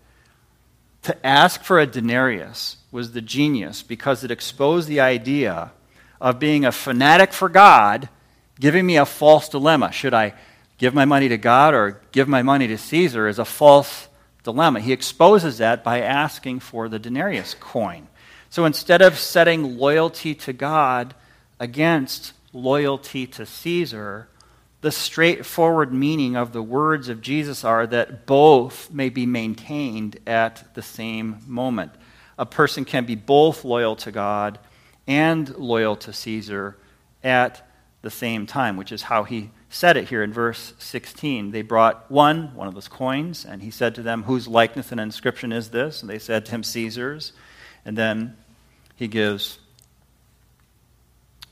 To 1.03 1.27
ask 1.27 1.63
for 1.63 1.79
a 1.79 1.87
denarius 1.87 2.77
was 2.91 3.13
the 3.13 3.21
genius 3.21 3.83
because 3.83 4.25
it 4.25 4.31
exposed 4.31 4.89
the 4.89 5.01
idea 5.01 5.73
of 6.21 6.39
being 6.39 6.65
a 6.65 6.73
fanatic 6.73 7.33
for 7.33 7.49
God, 7.49 8.09
giving 8.59 8.87
me 8.87 8.97
a 8.97 9.05
false 9.05 9.49
dilemma. 9.49 9.93
Should 9.93 10.15
I 10.15 10.35
give 10.79 10.95
my 10.95 11.05
money 11.05 11.29
to 11.29 11.39
God 11.39 11.75
or 11.75 12.01
give 12.13 12.29
my 12.29 12.43
money 12.43 12.67
to 12.69 12.79
Caesar 12.79 13.29
is 13.29 13.39
a 13.39 13.45
false 13.45 14.09
dilemma. 14.47 14.79
He 14.79 14.93
exposes 14.93 15.59
that 15.59 15.83
by 15.83 16.01
asking 16.01 16.61
for 16.61 16.89
the 16.89 17.01
denarius 17.01 17.55
coin. 17.59 18.07
So 18.49 18.65
instead 18.65 19.03
of 19.03 19.19
setting 19.19 19.77
loyalty 19.77 20.37
to 20.37 20.53
God 20.53 21.15
against 21.59 22.33
loyalty 22.53 23.27
to 23.27 23.45
Caesar, 23.45 24.29
the 24.83 24.93
straightforward 24.93 25.93
meaning 25.93 26.37
of 26.37 26.53
the 26.53 26.63
words 26.63 27.09
of 27.09 27.21
Jesus 27.21 27.65
are 27.65 27.89
that 27.89 28.25
both 28.25 28.89
may 28.93 29.09
be 29.09 29.27
maintained 29.27 30.21
at 30.29 30.75
the 30.75 30.83
same 30.83 31.39
moment. 31.45 31.91
A 32.39 32.47
person 32.47 32.85
can 32.85 33.05
be 33.05 33.17
both 33.17 33.65
loyal 33.65 33.97
to 33.97 34.13
God 34.13 34.61
and 35.09 35.53
loyal 35.57 35.97
to 35.97 36.13
Caesar 36.13 36.77
at 37.25 37.69
the 38.03 38.11
same 38.11 38.47
time, 38.47 38.77
which 38.77 38.93
is 38.93 39.03
how 39.03 39.25
he 39.25 39.51
said 39.69 39.97
it 39.97 40.09
here 40.09 40.23
in 40.23 40.33
verse 40.33 40.75
16. 40.79 41.51
They 41.51 41.63
brought 41.63 42.11
one, 42.11 42.55
one 42.55 42.69
of 42.69 42.75
those 42.75 42.89
coins, 42.89 43.45
and 43.45 43.63
he 43.63 43.71
said 43.71 43.95
to 43.97 44.03
them, 44.03 44.25
Whose 44.25 44.47
likeness 44.47 44.93
and 44.93 45.01
inscription 45.01 45.53
is 45.53 45.71
this? 45.71 46.01
And 46.01 46.11
they 46.11 46.19
said 46.19 46.47
to 46.47 46.53
him, 46.53 46.63
Caesar's. 46.63 47.33
And 47.85 47.97
then 47.97 48.37
he 48.97 49.09
gives 49.09 49.59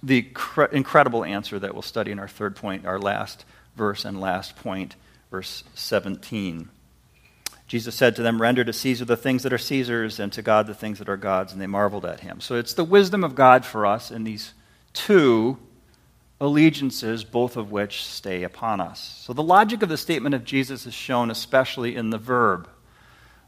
the 0.02 0.23
cre- 0.23 0.64
incredible 0.64 1.25
answer 1.25 1.59
that 1.59 1.73
we'll 1.73 1.83
study 1.83 2.11
in 2.11 2.18
our 2.18 2.28
third 2.28 2.56
point, 2.56 2.87
our 2.87 2.99
last 2.99 3.44
verse 3.76 4.04
and 4.04 4.21
last 4.21 4.56
point, 4.56 4.97
verse 5.30 5.64
17. 5.75 6.68
Jesus 7.66 7.94
said 7.94 8.14
to 8.16 8.23
them, 8.23 8.40
Render 8.40 8.62
to 8.64 8.73
Caesar 8.73 9.04
the 9.04 9.16
things 9.16 9.42
that 9.42 9.52
are 9.52 9.59
Caesar's, 9.59 10.21
and 10.21 10.33
to 10.35 10.42
God 10.42 10.66
the 10.66 10.75
things 10.75 10.99
that 10.99 11.09
are 11.09 11.16
God's. 11.16 11.52
And 11.52 11.61
they 11.61 11.66
marveled 11.66 12.04
at 12.04 12.21
him. 12.21 12.40
So 12.40 12.56
it's 12.56 12.75
the 12.75 12.85
wisdom 12.85 13.25
of 13.25 13.35
God 13.35 13.64
for 13.64 13.87
us 13.87 14.11
in 14.11 14.25
these 14.25 14.52
two 14.92 15.59
allegiances, 16.44 17.24
both 17.24 17.56
of 17.56 17.72
which 17.72 18.04
stay 18.04 18.42
upon 18.42 18.80
us. 18.80 19.22
So 19.24 19.32
the 19.32 19.42
logic 19.42 19.82
of 19.82 19.88
the 19.88 19.96
statement 19.96 20.34
of 20.34 20.44
Jesus 20.44 20.86
is 20.86 20.92
shown 20.92 21.30
especially 21.30 21.96
in 21.96 22.10
the 22.10 22.18
verb. 22.18 22.68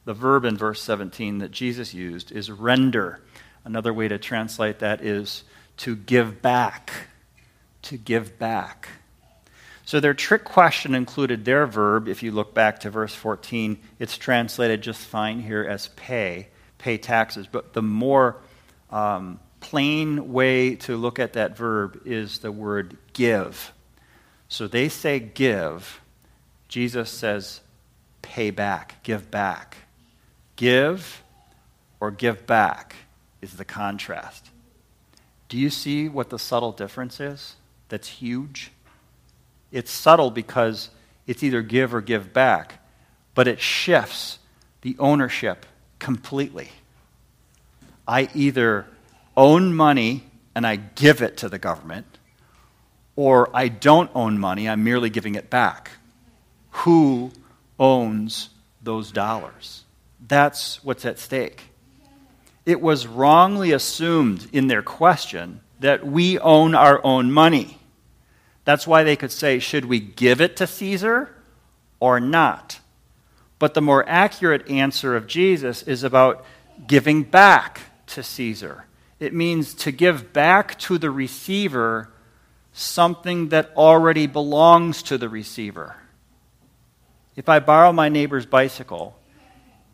The 0.06 0.14
verb 0.14 0.44
in 0.44 0.56
verse 0.56 0.80
17 0.82 1.38
that 1.38 1.50
Jesus 1.50 1.92
used 1.92 2.32
is 2.32 2.50
render. 2.50 3.20
Another 3.64 3.92
way 3.92 4.08
to 4.08 4.18
translate 4.18 4.78
that 4.78 5.02
is 5.02 5.44
to 5.78 5.94
give 5.94 6.40
back. 6.40 6.90
To 7.82 7.98
give 7.98 8.38
back. 8.38 8.88
So 9.84 10.00
their 10.00 10.14
trick 10.14 10.44
question 10.44 10.94
included 10.94 11.44
their 11.44 11.66
verb. 11.66 12.08
If 12.08 12.22
you 12.22 12.32
look 12.32 12.54
back 12.54 12.80
to 12.80 12.90
verse 12.90 13.14
14, 13.14 13.78
it's 13.98 14.16
translated 14.16 14.80
just 14.80 15.00
fine 15.00 15.40
here 15.40 15.62
as 15.62 15.88
pay, 15.88 16.48
pay 16.78 16.96
taxes. 16.96 17.46
But 17.46 17.74
the 17.74 17.82
more 17.82 18.38
um, 18.90 19.38
plain 19.70 20.32
way 20.32 20.76
to 20.76 20.96
look 20.96 21.18
at 21.18 21.32
that 21.32 21.56
verb 21.56 22.00
is 22.04 22.38
the 22.38 22.52
word 22.52 22.96
give. 23.12 23.73
So 24.49 24.68
they 24.68 24.88
say 24.88 25.18
give. 25.18 26.00
Jesus 26.68 27.11
says 27.11 27.61
pay 28.23 28.50
back, 28.50 29.02
give 29.02 29.28
back. 29.28 29.78
Give 30.54 31.25
or 31.99 32.12
give 32.12 32.46
back 32.46 32.94
is 33.42 33.54
the 33.54 33.64
contrast. 33.64 34.50
Do 35.49 35.58
you 35.58 35.68
see 35.68 36.08
what 36.08 36.30
the 36.30 36.38
subtle 36.38 36.73
difference 36.73 37.18
is? 37.18 37.56
That's 37.88 38.06
huge. 38.06 38.70
It's 39.73 39.90
subtle 39.90 40.30
because 40.30 40.90
it's 41.26 41.42
either 41.42 41.62
give 41.62 41.92
or 41.92 42.00
give 42.00 42.32
back, 42.32 42.85
but 43.35 43.49
it 43.49 43.61
shifts 43.61 44.38
the 44.82 44.94
ownership 45.00 45.66
completely. 45.99 46.70
I 48.06 48.28
either 48.32 48.87
own 49.37 49.75
money 49.75 50.25
and 50.55 50.66
I 50.66 50.76
give 50.76 51.23
it 51.23 51.38
to 51.38 51.49
the 51.49 51.59
government, 51.59 52.07
or 53.14 53.55
I 53.55 53.69
don't 53.69 54.11
own 54.14 54.38
money, 54.38 54.69
I'm 54.69 54.85
merely 54.85 55.11
giving 55.11 55.35
it 55.35 55.50
back. 55.50 55.90
Who 56.71 57.33
owns 57.78 58.50
those 58.83 59.12
dollars? 59.12 59.85
That's 60.26 60.83
what's 60.83 61.05
at 61.05 61.19
stake 61.19 61.62
it 62.66 62.81
was 62.81 63.07
wrongly 63.07 63.71
assumed 63.71 64.49
in 64.52 64.66
their 64.66 64.83
question 64.83 65.61
that 65.78 66.05
we 66.05 66.38
own 66.40 66.75
our 66.75 67.00
own 67.05 67.31
money. 67.31 67.78
That's 68.64 68.87
why 68.87 69.05
they 69.05 69.14
could 69.14 69.31
say, 69.31 69.61
should 69.61 69.85
we 69.85 70.00
give 70.00 70.40
it 70.40 70.57
to 70.57 70.66
Caesar 70.66 71.33
or 72.00 72.19
not? 72.19 72.81
But 73.61 73.75
the 73.75 73.81
more 73.81 74.07
accurate 74.09 74.69
answer 74.69 75.14
of 75.14 75.28
Jesus 75.28 75.85
is 75.85 76.02
about 76.02 76.45
giving 76.88 77.23
back 77.23 77.83
to 78.09 78.25
Caesar. 78.25 78.86
It 79.18 79.32
means 79.32 79.75
to 79.75 79.90
give 79.90 80.32
back 80.32 80.78
to 80.80 80.99
the 80.99 81.11
receiver 81.11 82.11
something 82.73 83.49
that 83.49 83.70
already 83.76 84.26
belongs 84.26 85.02
to 85.04 85.16
the 85.16 85.28
receiver. 85.28 85.96
If 87.35 87.49
I 87.49 87.58
borrow 87.58 87.92
my 87.92 88.08
neighbor's 88.08 88.46
bicycle 88.46 89.18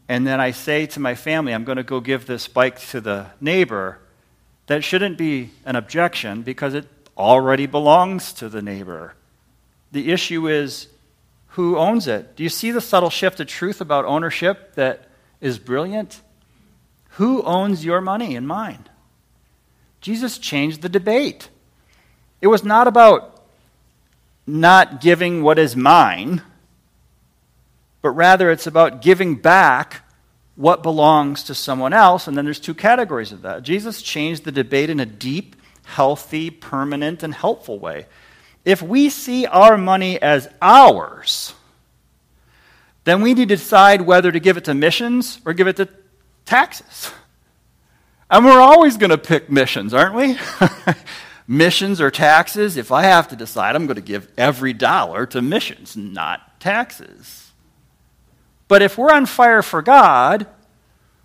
and 0.08 0.26
then 0.26 0.40
I 0.40 0.50
say 0.50 0.86
to 0.86 1.00
my 1.00 1.14
family, 1.14 1.54
I'm 1.54 1.64
going 1.64 1.76
to 1.76 1.84
go 1.84 2.00
give 2.00 2.26
this 2.26 2.48
bike 2.48 2.80
to 2.88 3.00
the 3.00 3.26
neighbor, 3.40 3.98
that 4.66 4.82
shouldn't 4.82 5.18
be 5.18 5.50
an 5.64 5.76
objection 5.76 6.42
because 6.42 6.74
it 6.74 6.88
already 7.16 7.66
belongs 7.66 8.32
to 8.34 8.48
the 8.48 8.62
neighbor. 8.62 9.14
The 9.92 10.10
issue 10.10 10.48
is 10.48 10.88
who 11.48 11.76
owns 11.76 12.08
it? 12.08 12.34
Do 12.34 12.42
you 12.42 12.48
see 12.48 12.70
the 12.70 12.80
subtle 12.80 13.10
shift 13.10 13.38
of 13.38 13.46
truth 13.46 13.80
about 13.80 14.06
ownership 14.06 14.74
that 14.74 15.08
is 15.40 15.58
brilliant? 15.58 16.20
Who 17.10 17.42
owns 17.42 17.84
your 17.84 18.00
money 18.00 18.34
and 18.34 18.48
mine? 18.48 18.88
Jesus 20.02 20.36
changed 20.36 20.82
the 20.82 20.88
debate. 20.90 21.48
It 22.42 22.48
was 22.48 22.62
not 22.62 22.86
about 22.86 23.42
not 24.46 25.00
giving 25.00 25.42
what 25.42 25.58
is 25.58 25.74
mine 25.74 26.42
but 28.02 28.10
rather 28.10 28.50
it's 28.50 28.66
about 28.66 29.00
giving 29.00 29.36
back 29.36 30.02
what 30.56 30.82
belongs 30.82 31.44
to 31.44 31.54
someone 31.54 31.92
else. 31.92 32.26
And 32.26 32.36
then 32.36 32.44
there's 32.44 32.60
two 32.60 32.74
categories 32.74 33.32
of 33.32 33.42
that. 33.42 33.62
Jesus 33.62 34.02
changed 34.02 34.44
the 34.44 34.52
debate 34.52 34.90
in 34.90 35.00
a 35.00 35.06
deep, 35.06 35.56
healthy, 35.84 36.50
permanent, 36.50 37.22
and 37.22 37.32
helpful 37.32 37.78
way. 37.78 38.06
If 38.64 38.82
we 38.82 39.08
see 39.08 39.46
our 39.46 39.78
money 39.78 40.20
as 40.20 40.48
ours, 40.60 41.54
then 43.04 43.22
we 43.22 43.34
need 43.34 43.48
to 43.48 43.56
decide 43.56 44.02
whether 44.02 44.30
to 44.30 44.40
give 44.40 44.56
it 44.56 44.64
to 44.64 44.74
missions 44.74 45.40
or 45.46 45.52
give 45.54 45.68
it 45.68 45.76
to 45.76 45.88
taxes. 46.44 47.12
And 48.32 48.46
we're 48.46 48.62
always 48.62 48.96
going 48.96 49.10
to 49.10 49.18
pick 49.18 49.50
missions, 49.50 49.92
aren't 49.92 50.14
we? 50.14 50.38
missions 51.46 52.00
or 52.00 52.10
taxes. 52.10 52.78
If 52.78 52.90
I 52.90 53.02
have 53.02 53.28
to 53.28 53.36
decide, 53.36 53.76
I'm 53.76 53.84
going 53.84 53.96
to 53.96 54.00
give 54.00 54.26
every 54.38 54.72
dollar 54.72 55.26
to 55.26 55.42
missions, 55.42 55.98
not 55.98 56.58
taxes. 56.58 57.52
But 58.68 58.80
if 58.80 58.96
we're 58.96 59.12
on 59.12 59.26
fire 59.26 59.60
for 59.60 59.82
God, 59.82 60.46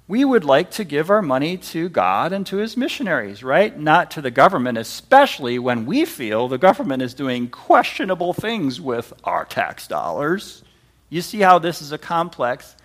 we 0.09 0.25
would 0.25 0.43
like 0.43 0.69
to 0.71 0.83
give 0.83 1.09
our 1.09 1.21
money 1.21 1.55
to 1.57 1.87
God 1.87 2.33
and 2.33 2.45
to 2.47 2.57
his 2.57 2.75
missionaries, 2.75 3.41
right? 3.41 3.79
Not 3.79 4.11
to 4.11 4.21
the 4.21 4.29
government, 4.29 4.77
especially 4.77 5.57
when 5.59 5.85
we 5.85 6.03
feel 6.03 6.49
the 6.49 6.57
government 6.57 7.01
is 7.01 7.13
doing 7.13 7.47
questionable 7.47 8.33
things 8.33 8.81
with 8.81 9.13
our 9.23 9.45
tax 9.45 9.87
dollars. 9.87 10.61
You 11.09 11.21
see 11.21 11.39
how 11.39 11.57
this 11.57 11.81
is 11.81 11.93
a 11.93 11.97
complex 11.97 12.75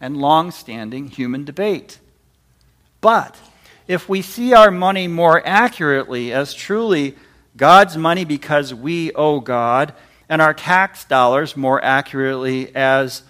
and 0.00 0.16
long 0.16 0.50
standing 0.50 1.06
human 1.06 1.44
debate. 1.44 2.00
But 3.00 3.36
if 3.88 4.08
we 4.08 4.22
see 4.22 4.52
our 4.52 4.70
money 4.70 5.08
more 5.08 5.42
accurately 5.44 6.32
as 6.32 6.54
truly 6.54 7.16
God's 7.56 7.96
money 7.96 8.24
because 8.24 8.72
we 8.72 9.12
owe 9.14 9.40
God, 9.40 9.94
and 10.28 10.42
our 10.42 10.54
tax 10.54 11.04
dollars 11.04 11.56
more 11.56 11.82
accurately 11.82 12.74
as 12.76 13.22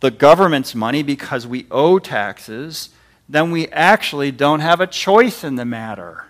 the 0.00 0.10
government's 0.10 0.74
money 0.74 1.02
because 1.02 1.46
we 1.46 1.66
owe 1.70 1.98
taxes, 1.98 2.90
then 3.28 3.50
we 3.50 3.68
actually 3.68 4.30
don't 4.30 4.60
have 4.60 4.80
a 4.80 4.86
choice 4.86 5.42
in 5.42 5.56
the 5.56 5.64
matter. 5.64 6.26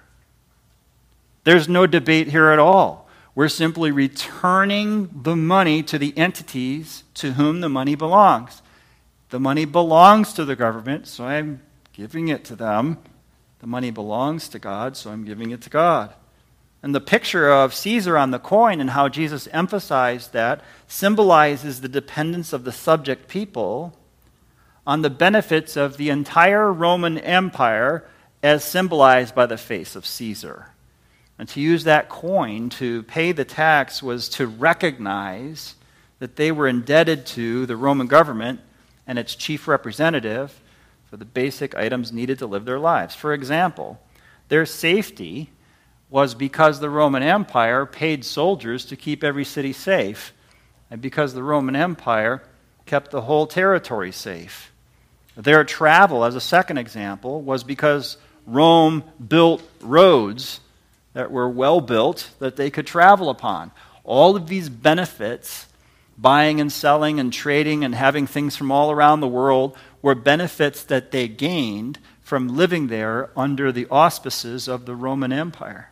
There's 1.44 1.68
no 1.68 1.86
debate 1.86 2.28
here 2.28 2.50
at 2.50 2.58
all. 2.58 3.08
We're 3.34 3.48
simply 3.48 3.90
returning 3.90 5.08
the 5.22 5.36
money 5.36 5.82
to 5.84 5.98
the 5.98 6.16
entities 6.16 7.04
to 7.14 7.32
whom 7.32 7.60
the 7.60 7.68
money 7.68 7.94
belongs. 7.94 8.62
The 9.30 9.40
money 9.40 9.64
belongs 9.64 10.32
to 10.34 10.44
the 10.44 10.56
government, 10.56 11.06
so 11.06 11.24
I'm 11.24 11.62
giving 11.92 12.28
it 12.28 12.44
to 12.46 12.56
them. 12.56 12.98
The 13.60 13.66
money 13.66 13.90
belongs 13.90 14.48
to 14.50 14.58
God, 14.58 14.96
so 14.96 15.10
I'm 15.10 15.24
giving 15.24 15.50
it 15.50 15.62
to 15.62 15.70
God. 15.70 16.14
And 16.82 16.94
the 16.94 17.00
picture 17.00 17.50
of 17.50 17.74
Caesar 17.74 18.16
on 18.16 18.30
the 18.30 18.38
coin 18.38 18.80
and 18.80 18.90
how 18.90 19.08
Jesus 19.08 19.48
emphasized 19.52 20.32
that 20.32 20.62
symbolizes 20.88 21.80
the 21.80 21.88
dependence 21.88 22.54
of 22.54 22.64
the 22.64 22.72
subject 22.72 23.28
people 23.28 23.96
on 24.86 25.02
the 25.02 25.10
benefits 25.10 25.76
of 25.76 25.98
the 25.98 26.08
entire 26.08 26.72
Roman 26.72 27.18
Empire 27.18 28.06
as 28.42 28.64
symbolized 28.64 29.34
by 29.34 29.44
the 29.44 29.58
face 29.58 29.94
of 29.94 30.06
Caesar. 30.06 30.70
And 31.38 31.48
to 31.50 31.60
use 31.60 31.84
that 31.84 32.08
coin 32.08 32.70
to 32.70 33.02
pay 33.04 33.32
the 33.32 33.44
tax 33.44 34.02
was 34.02 34.30
to 34.30 34.46
recognize 34.46 35.74
that 36.18 36.36
they 36.36 36.50
were 36.50 36.66
indebted 36.66 37.26
to 37.26 37.66
the 37.66 37.76
Roman 37.76 38.06
government 38.06 38.60
and 39.06 39.18
its 39.18 39.34
chief 39.34 39.68
representative 39.68 40.58
for 41.10 41.16
the 41.16 41.24
basic 41.24 41.74
items 41.74 42.12
needed 42.12 42.38
to 42.38 42.46
live 42.46 42.64
their 42.64 42.78
lives. 42.78 43.16
For 43.16 43.34
example, 43.34 44.00
their 44.48 44.64
safety 44.64 45.50
was 46.08 46.34
because 46.34 46.80
the 46.80 46.90
Roman 46.90 47.22
Empire 47.22 47.84
paid 47.84 48.24
soldiers 48.24 48.84
to 48.86 48.96
keep 48.96 49.22
every 49.22 49.44
city 49.44 49.72
safe, 49.72 50.32
and 50.90 51.00
because 51.00 51.34
the 51.34 51.42
Roman 51.42 51.76
Empire 51.76 52.42
kept 52.86 53.10
the 53.10 53.20
whole 53.22 53.46
territory 53.46 54.12
safe. 54.12 54.72
Their 55.36 55.64
travel, 55.64 56.24
as 56.24 56.34
a 56.34 56.40
second 56.40 56.78
example, 56.78 57.40
was 57.42 57.62
because 57.62 58.16
Rome 58.46 59.04
built 59.28 59.62
roads 59.80 60.60
that 61.12 61.30
were 61.30 61.48
well 61.48 61.80
built 61.80 62.30
that 62.38 62.56
they 62.56 62.70
could 62.70 62.86
travel 62.86 63.30
upon. 63.30 63.70
all 64.04 64.36
of 64.36 64.48
these 64.48 64.68
benefits, 64.68 65.66
buying 66.18 66.60
and 66.60 66.72
selling 66.72 67.20
and 67.20 67.32
trading 67.32 67.84
and 67.84 67.94
having 67.94 68.26
things 68.26 68.56
from 68.56 68.72
all 68.72 68.90
around 68.90 69.20
the 69.20 69.28
world, 69.28 69.76
were 70.02 70.14
benefits 70.14 70.82
that 70.84 71.10
they 71.10 71.28
gained 71.28 71.98
from 72.22 72.48
living 72.48 72.86
there 72.86 73.30
under 73.36 73.72
the 73.72 73.86
auspices 73.90 74.68
of 74.68 74.86
the 74.86 74.94
Roman 74.94 75.32
Empire. 75.32 75.90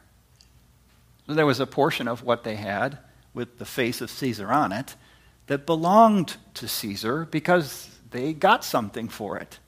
So 1.27 1.35
there 1.35 1.47
was 1.47 1.61
a 1.61 1.67
portion 1.67 2.09
of 2.09 2.23
what 2.23 2.45
they 2.45 2.57
had 2.57 2.99
with 3.35 3.59
the 3.59 3.65
face 3.65 4.01
of 4.01 4.11
Caesar 4.11 4.51
on 4.51 4.73
it 4.73 4.95
that 5.49 5.67
belonged 5.67 6.37
to 6.55 6.69
Caesar 6.69 7.27
because 7.31 7.91
they 8.11 8.33
got 8.33 8.65
something 8.65 9.09
for 9.09 9.37
it. 9.37 9.59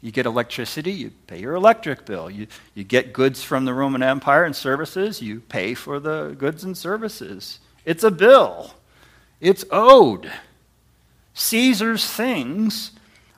You 0.00 0.10
get 0.10 0.26
electricity, 0.26 0.92
you 0.92 1.12
pay 1.28 1.38
your 1.38 1.54
electric 1.54 2.04
bill. 2.04 2.28
You, 2.28 2.48
you 2.74 2.82
get 2.82 3.12
goods 3.12 3.44
from 3.44 3.64
the 3.64 3.72
Roman 3.72 4.02
Empire 4.02 4.44
and 4.44 4.54
services, 4.54 5.22
you 5.22 5.40
pay 5.40 5.74
for 5.74 6.00
the 6.00 6.34
goods 6.36 6.64
and 6.64 6.76
services. 6.76 7.60
It's 7.84 8.02
a 8.02 8.10
bill, 8.10 8.74
it's 9.40 9.64
owed. 9.70 10.30
Caesar's 11.34 12.10
things 12.10 12.90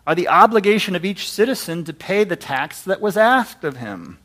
are 0.06 0.14
the 0.14 0.28
obligation 0.28 0.94
of 0.94 1.04
each 1.04 1.30
citizen 1.30 1.84
to 1.84 1.92
pay 1.92 2.24
the 2.24 2.36
tax 2.36 2.82
that 2.82 3.00
was 3.00 3.16
asked 3.16 3.64
of 3.64 3.78
him. 3.78 4.18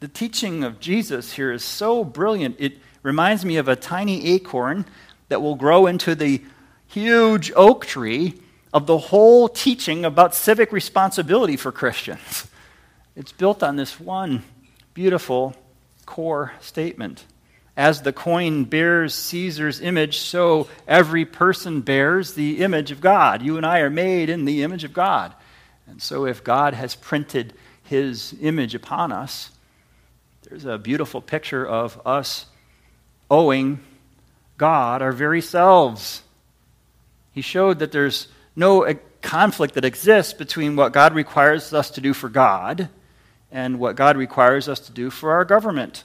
The 0.00 0.08
teaching 0.08 0.64
of 0.64 0.80
Jesus 0.80 1.32
here 1.32 1.52
is 1.52 1.64
so 1.64 2.04
brilliant. 2.04 2.56
It 2.58 2.78
reminds 3.02 3.44
me 3.44 3.56
of 3.56 3.68
a 3.68 3.76
tiny 3.76 4.26
acorn 4.34 4.86
that 5.28 5.42
will 5.42 5.56
grow 5.56 5.86
into 5.86 6.14
the 6.14 6.42
huge 6.86 7.52
oak 7.54 7.86
tree 7.86 8.34
of 8.72 8.86
the 8.86 8.98
whole 8.98 9.48
teaching 9.48 10.04
about 10.04 10.34
civic 10.34 10.72
responsibility 10.72 11.56
for 11.56 11.72
Christians. 11.72 12.46
It's 13.16 13.32
built 13.32 13.62
on 13.62 13.76
this 13.76 13.98
one 13.98 14.44
beautiful 14.94 15.54
core 16.06 16.52
statement. 16.60 17.24
As 17.80 18.02
the 18.02 18.12
coin 18.12 18.64
bears 18.64 19.14
Caesar's 19.14 19.80
image, 19.80 20.18
so 20.18 20.68
every 20.86 21.24
person 21.24 21.80
bears 21.80 22.34
the 22.34 22.62
image 22.62 22.90
of 22.90 23.00
God. 23.00 23.40
You 23.40 23.56
and 23.56 23.64
I 23.64 23.78
are 23.78 23.88
made 23.88 24.28
in 24.28 24.44
the 24.44 24.62
image 24.64 24.84
of 24.84 24.92
God. 24.92 25.34
And 25.86 26.02
so, 26.02 26.26
if 26.26 26.44
God 26.44 26.74
has 26.74 26.94
printed 26.94 27.54
his 27.82 28.34
image 28.42 28.74
upon 28.74 29.12
us, 29.12 29.50
there's 30.42 30.66
a 30.66 30.76
beautiful 30.76 31.22
picture 31.22 31.66
of 31.66 31.98
us 32.04 32.44
owing 33.30 33.80
God 34.58 35.00
our 35.00 35.10
very 35.10 35.40
selves. 35.40 36.22
He 37.32 37.40
showed 37.40 37.78
that 37.78 37.92
there's 37.92 38.28
no 38.54 38.94
conflict 39.22 39.72
that 39.76 39.86
exists 39.86 40.34
between 40.34 40.76
what 40.76 40.92
God 40.92 41.14
requires 41.14 41.72
us 41.72 41.88
to 41.92 42.02
do 42.02 42.12
for 42.12 42.28
God 42.28 42.90
and 43.50 43.78
what 43.78 43.96
God 43.96 44.18
requires 44.18 44.68
us 44.68 44.80
to 44.80 44.92
do 44.92 45.08
for 45.08 45.32
our 45.32 45.46
government. 45.46 46.04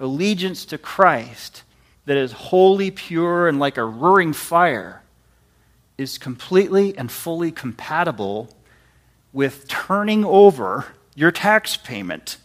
Allegiance 0.00 0.64
to 0.64 0.78
Christ 0.78 1.62
that 2.06 2.16
is 2.16 2.32
wholly 2.32 2.90
pure 2.90 3.46
and 3.46 3.58
like 3.58 3.76
a 3.76 3.84
roaring 3.84 4.32
fire 4.32 5.02
is 5.98 6.16
completely 6.16 6.96
and 6.96 7.12
fully 7.12 7.52
compatible 7.52 8.48
with 9.32 9.68
turning 9.68 10.24
over 10.24 10.86
your 11.14 11.30
tax 11.30 11.76
payment, 11.76 12.38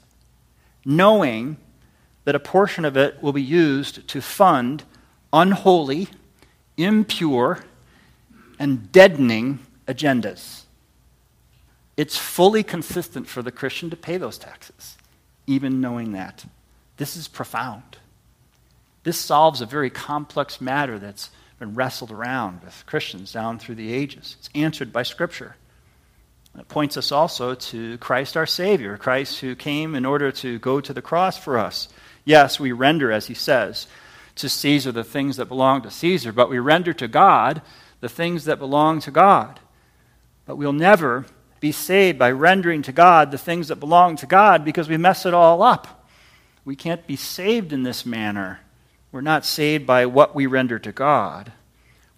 knowing 0.83 1.57
that 2.25 2.35
a 2.35 2.39
portion 2.39 2.83
of 2.83 2.97
it 2.97 3.23
will 3.23 3.31
be 3.31 3.41
used 3.41 4.05
to 4.09 4.21
fund 4.21 4.83
unholy, 5.31 6.09
impure, 6.75 7.63
and 8.59 8.91
deadening 8.91 9.59
agendas. 9.87 10.63
It's 11.95 12.17
fully 12.17 12.63
consistent 12.63 13.27
for 13.27 13.41
the 13.41 13.51
Christian 13.51 13.89
to 13.89 13.95
pay 13.95 14.17
those 14.17 14.37
taxes, 14.37 14.97
even 15.47 15.79
knowing 15.79 16.11
that. 16.11 16.45
This 16.97 17.15
is 17.15 17.27
profound. 17.27 17.97
This 19.03 19.19
solves 19.19 19.61
a 19.61 19.65
very 19.65 19.89
complex 19.89 20.59
matter 20.59 20.97
that's 20.97 21.29
been 21.59 21.75
wrestled 21.75 22.11
around 22.11 22.61
with 22.63 22.83
Christians 22.85 23.31
down 23.31 23.59
through 23.59 23.75
the 23.75 23.93
ages. 23.93 24.35
It's 24.39 24.49
answered 24.55 24.91
by 24.91 25.03
Scripture. 25.03 25.55
it 26.57 26.67
points 26.67 26.97
us 26.97 27.11
also 27.11 27.55
to 27.55 27.97
Christ 27.99 28.35
our 28.35 28.45
Savior, 28.45 28.97
Christ 28.97 29.39
who 29.39 29.55
came 29.55 29.95
in 29.95 30.05
order 30.05 30.31
to 30.31 30.59
go 30.59 30.81
to 30.81 30.93
the 30.93 31.01
cross 31.01 31.37
for 31.37 31.57
us. 31.57 31.87
Yes, 32.25 32.59
we 32.59 32.71
render, 32.71 33.11
as 33.11 33.27
he 33.27 33.33
says, 33.33 33.87
to 34.35 34.49
Caesar 34.49 34.91
the 34.91 35.03
things 35.03 35.37
that 35.37 35.45
belong 35.45 35.81
to 35.83 35.91
Caesar, 35.91 36.31
but 36.31 36.49
we 36.49 36.59
render 36.59 36.93
to 36.93 37.07
God 37.07 37.61
the 38.01 38.09
things 38.09 38.45
that 38.45 38.59
belong 38.59 38.99
to 39.01 39.11
God. 39.11 39.59
But 40.45 40.57
we'll 40.57 40.73
never 40.73 41.25
be 41.59 41.71
saved 41.71 42.19
by 42.19 42.31
rendering 42.31 42.81
to 42.83 42.91
God 42.91 43.31
the 43.31 43.37
things 43.37 43.69
that 43.69 43.77
belong 43.77 44.17
to 44.17 44.25
God 44.25 44.65
because 44.65 44.89
we 44.89 44.97
mess 44.97 45.25
it 45.25 45.33
all 45.33 45.61
up. 45.61 45.94
We 46.65 46.75
can't 46.75 47.05
be 47.05 47.15
saved 47.15 47.71
in 47.71 47.83
this 47.83 48.07
manner. 48.07 48.59
We're 49.11 49.21
not 49.21 49.45
saved 49.45 49.85
by 49.85 50.07
what 50.07 50.33
we 50.33 50.47
render 50.47 50.79
to 50.79 50.91
God. 50.91 51.51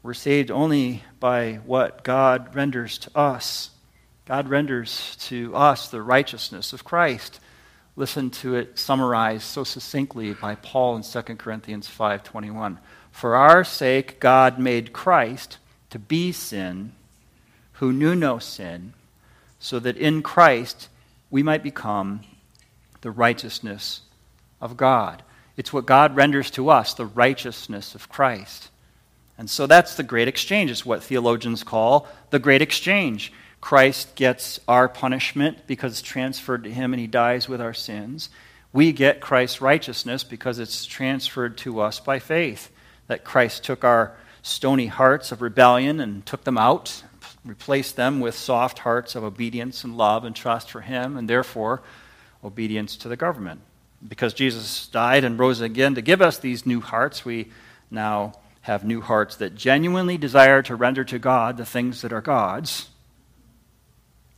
We're 0.01 0.13
saved 0.13 0.49
only 0.49 1.03
by 1.19 1.55
what 1.65 2.03
God 2.05 2.55
renders 2.55 2.97
to 2.99 3.17
us. 3.17 3.71
God 4.25 4.47
renders 4.47 5.17
to 5.27 5.53
us 5.53 5.89
the 5.89 6.01
righteousness 6.01 6.71
of 6.71 6.85
Christ. 6.85 7.41
Listen 7.97 8.29
to 8.29 8.55
it 8.55 8.79
summarized 8.79 9.43
so 9.43 9.65
succinctly 9.65 10.33
by 10.33 10.55
Paul 10.55 10.95
in 10.95 11.03
2 11.03 11.37
Corinthians 11.37 11.87
5:21. 11.87 12.79
For 13.11 13.35
our 13.35 13.65
sake 13.65 14.19
God 14.21 14.59
made 14.59 14.93
Christ 14.93 15.57
to 15.89 15.99
be 15.99 16.31
sin, 16.31 16.93
who 17.73 17.91
knew 17.91 18.15
no 18.15 18.39
sin, 18.39 18.93
so 19.59 19.77
that 19.79 19.97
in 19.97 20.21
Christ 20.21 20.87
we 21.29 21.43
might 21.43 21.63
become 21.63 22.21
the 23.01 23.11
righteousness 23.11 24.01
of 24.61 24.77
God. 24.77 25.23
It's 25.55 25.73
what 25.73 25.85
God 25.85 26.15
renders 26.15 26.51
to 26.51 26.69
us, 26.69 26.93
the 26.93 27.05
righteousness 27.05 27.95
of 27.95 28.09
Christ. 28.09 28.69
And 29.37 29.49
so 29.49 29.67
that's 29.67 29.95
the 29.95 30.03
great 30.03 30.27
exchange, 30.27 30.71
It's 30.71 30.85
what 30.85 31.03
theologians 31.03 31.63
call 31.63 32.07
the 32.31 32.39
great 32.39 32.61
exchange. 32.61 33.31
Christ 33.61 34.15
gets 34.15 34.59
our 34.67 34.87
punishment 34.87 35.67
because 35.67 35.93
it's 35.93 36.01
transferred 36.01 36.63
to 36.63 36.71
him 36.71 36.93
and 36.93 36.99
he 36.99 37.07
dies 37.07 37.49
with 37.49 37.59
our 37.59 37.73
sins. 37.73 38.29
We 38.71 38.91
get 38.91 39.21
Christ's 39.21 39.61
righteousness 39.61 40.23
because 40.23 40.59
it's 40.59 40.85
transferred 40.85 41.57
to 41.59 41.79
us 41.79 41.99
by 41.99 42.19
faith. 42.19 42.69
That 43.07 43.23
Christ 43.23 43.63
took 43.63 43.83
our 43.83 44.15
stony 44.41 44.87
hearts 44.87 45.31
of 45.31 45.41
rebellion 45.41 45.99
and 45.99 46.25
took 46.25 46.43
them 46.43 46.57
out, 46.57 47.03
replaced 47.43 47.95
them 47.95 48.19
with 48.19 48.35
soft 48.35 48.79
hearts 48.79 49.15
of 49.15 49.23
obedience 49.23 49.83
and 49.83 49.97
love 49.97 50.23
and 50.23 50.35
trust 50.35 50.69
for 50.69 50.81
Him, 50.81 51.17
and 51.17 51.29
therefore 51.29 51.81
obedience 52.43 52.97
to 52.97 53.07
the 53.07 53.15
government. 53.15 53.61
Because 54.05 54.33
Jesus 54.33 54.87
died 54.87 55.23
and 55.23 55.39
rose 55.39 55.61
again 55.61 55.95
to 55.95 56.01
give 56.01 56.21
us 56.21 56.37
these 56.37 56.65
new 56.65 56.81
hearts, 56.81 57.25
we 57.25 57.51
now 57.89 58.33
have 58.61 58.83
new 58.83 59.01
hearts 59.01 59.37
that 59.37 59.55
genuinely 59.55 60.17
desire 60.17 60.61
to 60.63 60.75
render 60.75 61.03
to 61.05 61.17
God 61.17 61.57
the 61.57 61.65
things 61.65 62.01
that 62.01 62.11
are 62.11 62.21
God's, 62.21 62.89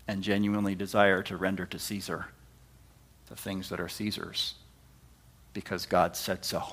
and 0.08 0.24
genuinely 0.24 0.76
desire 0.76 1.22
to 1.24 1.38
render 1.38 1.66
to 1.66 1.80
Caesar 1.80 2.28
the 3.28 3.36
things 3.36 3.70
that 3.70 3.80
are 3.80 3.90
Caesar's, 3.90 4.56
because 5.54 5.86
God 5.86 6.16
said 6.16 6.44
so 6.44 6.64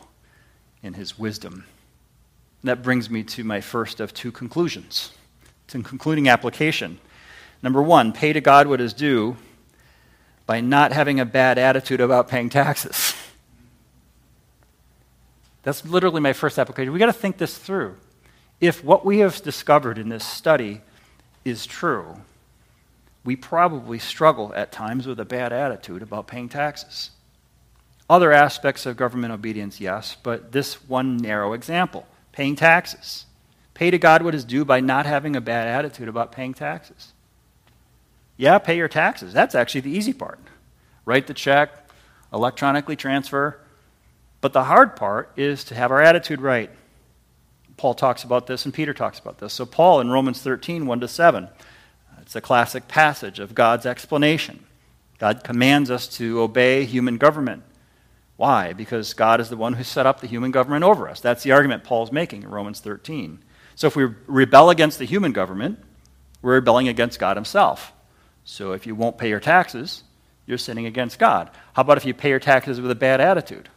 in 0.82 0.94
His 0.94 1.18
wisdom 1.18 1.64
that 2.66 2.82
brings 2.82 3.08
me 3.08 3.22
to 3.22 3.44
my 3.44 3.60
first 3.60 4.00
of 4.00 4.12
two 4.12 4.32
conclusions. 4.32 5.12
It's 5.64 5.74
in 5.74 5.82
concluding 5.82 6.28
application. 6.28 6.98
Number 7.62 7.82
one, 7.82 8.12
pay 8.12 8.32
to 8.32 8.40
God 8.40 8.66
what 8.66 8.80
is 8.80 8.92
due 8.92 9.36
by 10.46 10.60
not 10.60 10.92
having 10.92 11.20
a 11.20 11.24
bad 11.24 11.58
attitude 11.58 12.00
about 12.00 12.28
paying 12.28 12.48
taxes. 12.48 13.14
That's 15.62 15.84
literally 15.84 16.20
my 16.20 16.32
first 16.32 16.58
application. 16.58 16.92
We've 16.92 17.00
got 17.00 17.06
to 17.06 17.12
think 17.12 17.38
this 17.38 17.58
through. 17.58 17.96
If 18.60 18.84
what 18.84 19.04
we 19.04 19.18
have 19.18 19.42
discovered 19.42 19.98
in 19.98 20.08
this 20.08 20.24
study 20.24 20.80
is 21.44 21.66
true, 21.66 22.16
we 23.24 23.34
probably 23.34 23.98
struggle 23.98 24.52
at 24.54 24.70
times 24.70 25.06
with 25.06 25.18
a 25.18 25.24
bad 25.24 25.52
attitude 25.52 26.02
about 26.02 26.28
paying 26.28 26.48
taxes. 26.48 27.10
Other 28.08 28.32
aspects 28.32 28.86
of 28.86 28.96
government 28.96 29.32
obedience, 29.32 29.80
yes, 29.80 30.16
but 30.22 30.52
this 30.52 30.74
one 30.88 31.16
narrow 31.16 31.52
example 31.52 32.06
paying 32.30 32.54
taxes. 32.54 33.26
Pay 33.74 33.90
to 33.90 33.98
God 33.98 34.22
what 34.22 34.34
is 34.34 34.44
due 34.44 34.64
by 34.64 34.80
not 34.80 35.06
having 35.06 35.34
a 35.34 35.40
bad 35.40 35.66
attitude 35.66 36.08
about 36.08 36.32
paying 36.32 36.54
taxes. 36.54 37.12
Yeah, 38.36 38.58
pay 38.58 38.76
your 38.76 38.88
taxes. 38.88 39.32
That's 39.32 39.54
actually 39.54 39.82
the 39.82 39.90
easy 39.90 40.12
part. 40.12 40.38
Write 41.04 41.26
the 41.26 41.34
check, 41.34 41.88
electronically 42.32 42.96
transfer. 42.96 43.60
But 44.40 44.52
the 44.52 44.64
hard 44.64 44.96
part 44.96 45.32
is 45.36 45.64
to 45.64 45.74
have 45.74 45.90
our 45.90 46.02
attitude 46.02 46.40
right. 46.40 46.70
Paul 47.76 47.94
talks 47.94 48.24
about 48.24 48.46
this 48.46 48.64
and 48.64 48.72
Peter 48.72 48.94
talks 48.94 49.18
about 49.18 49.38
this. 49.38 49.52
So, 49.52 49.66
Paul 49.66 50.00
in 50.00 50.10
Romans 50.10 50.40
13, 50.40 50.86
1 50.86 51.00
to 51.00 51.08
7, 51.08 51.48
it's 52.20 52.36
a 52.36 52.40
classic 52.40 52.88
passage 52.88 53.38
of 53.38 53.54
God's 53.54 53.86
explanation. 53.86 54.64
God 55.18 55.44
commands 55.44 55.90
us 55.90 56.08
to 56.16 56.40
obey 56.40 56.84
human 56.84 57.16
government. 57.16 57.62
Why? 58.36 58.72
Because 58.72 59.14
God 59.14 59.40
is 59.40 59.48
the 59.48 59.56
one 59.56 59.74
who 59.74 59.84
set 59.84 60.06
up 60.06 60.20
the 60.20 60.26
human 60.26 60.50
government 60.50 60.84
over 60.84 61.08
us. 61.08 61.20
That's 61.20 61.42
the 61.42 61.52
argument 61.52 61.84
Paul's 61.84 62.12
making 62.12 62.42
in 62.42 62.50
Romans 62.50 62.80
13. 62.80 63.42
So 63.74 63.86
if 63.86 63.96
we 63.96 64.04
rebel 64.26 64.70
against 64.70 64.98
the 64.98 65.04
human 65.06 65.32
government, 65.32 65.78
we're 66.42 66.54
rebelling 66.54 66.88
against 66.88 67.18
God 67.18 67.36
himself. 67.36 67.92
So 68.46 68.72
if 68.72 68.86
you 68.86 68.94
won't 68.94 69.18
pay 69.18 69.28
your 69.28 69.40
taxes, 69.40 70.04
you're 70.46 70.56
sinning 70.56 70.86
against 70.86 71.18
God. 71.18 71.50
How 71.74 71.82
about 71.82 71.98
if 71.98 72.06
you 72.06 72.14
pay 72.14 72.30
your 72.30 72.40
taxes 72.40 72.80
with 72.80 72.90
a 72.90 72.94
bad 72.94 73.20
attitude? 73.20 73.68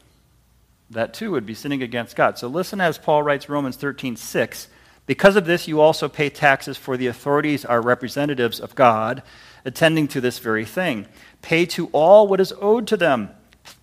that 0.92 1.14
too 1.14 1.32
would 1.32 1.46
be 1.46 1.54
sinning 1.54 1.84
against 1.84 2.16
God. 2.16 2.38
So 2.38 2.48
listen 2.48 2.82
as 2.82 2.98
Paul 2.98 3.24
writes 3.24 3.50
Romans 3.50 3.76
13 3.76 4.16
6. 4.16 4.68
Because 5.06 5.36
of 5.36 5.46
this, 5.46 5.68
you 5.68 5.82
also 5.82 6.08
pay 6.08 6.30
taxes, 6.30 6.78
for 6.78 6.96
the 6.96 7.08
authorities 7.08 7.66
are 7.66 7.82
representatives 7.82 8.60
of 8.60 8.76
God, 8.76 9.24
attending 9.66 10.08
to 10.10 10.22
this 10.22 10.38
very 10.38 10.66
thing. 10.66 11.08
Pay 11.42 11.66
to 11.68 11.88
all 11.88 12.28
what 12.28 12.40
is 12.40 12.54
owed 12.62 12.88
to 12.88 12.98
them 12.98 13.32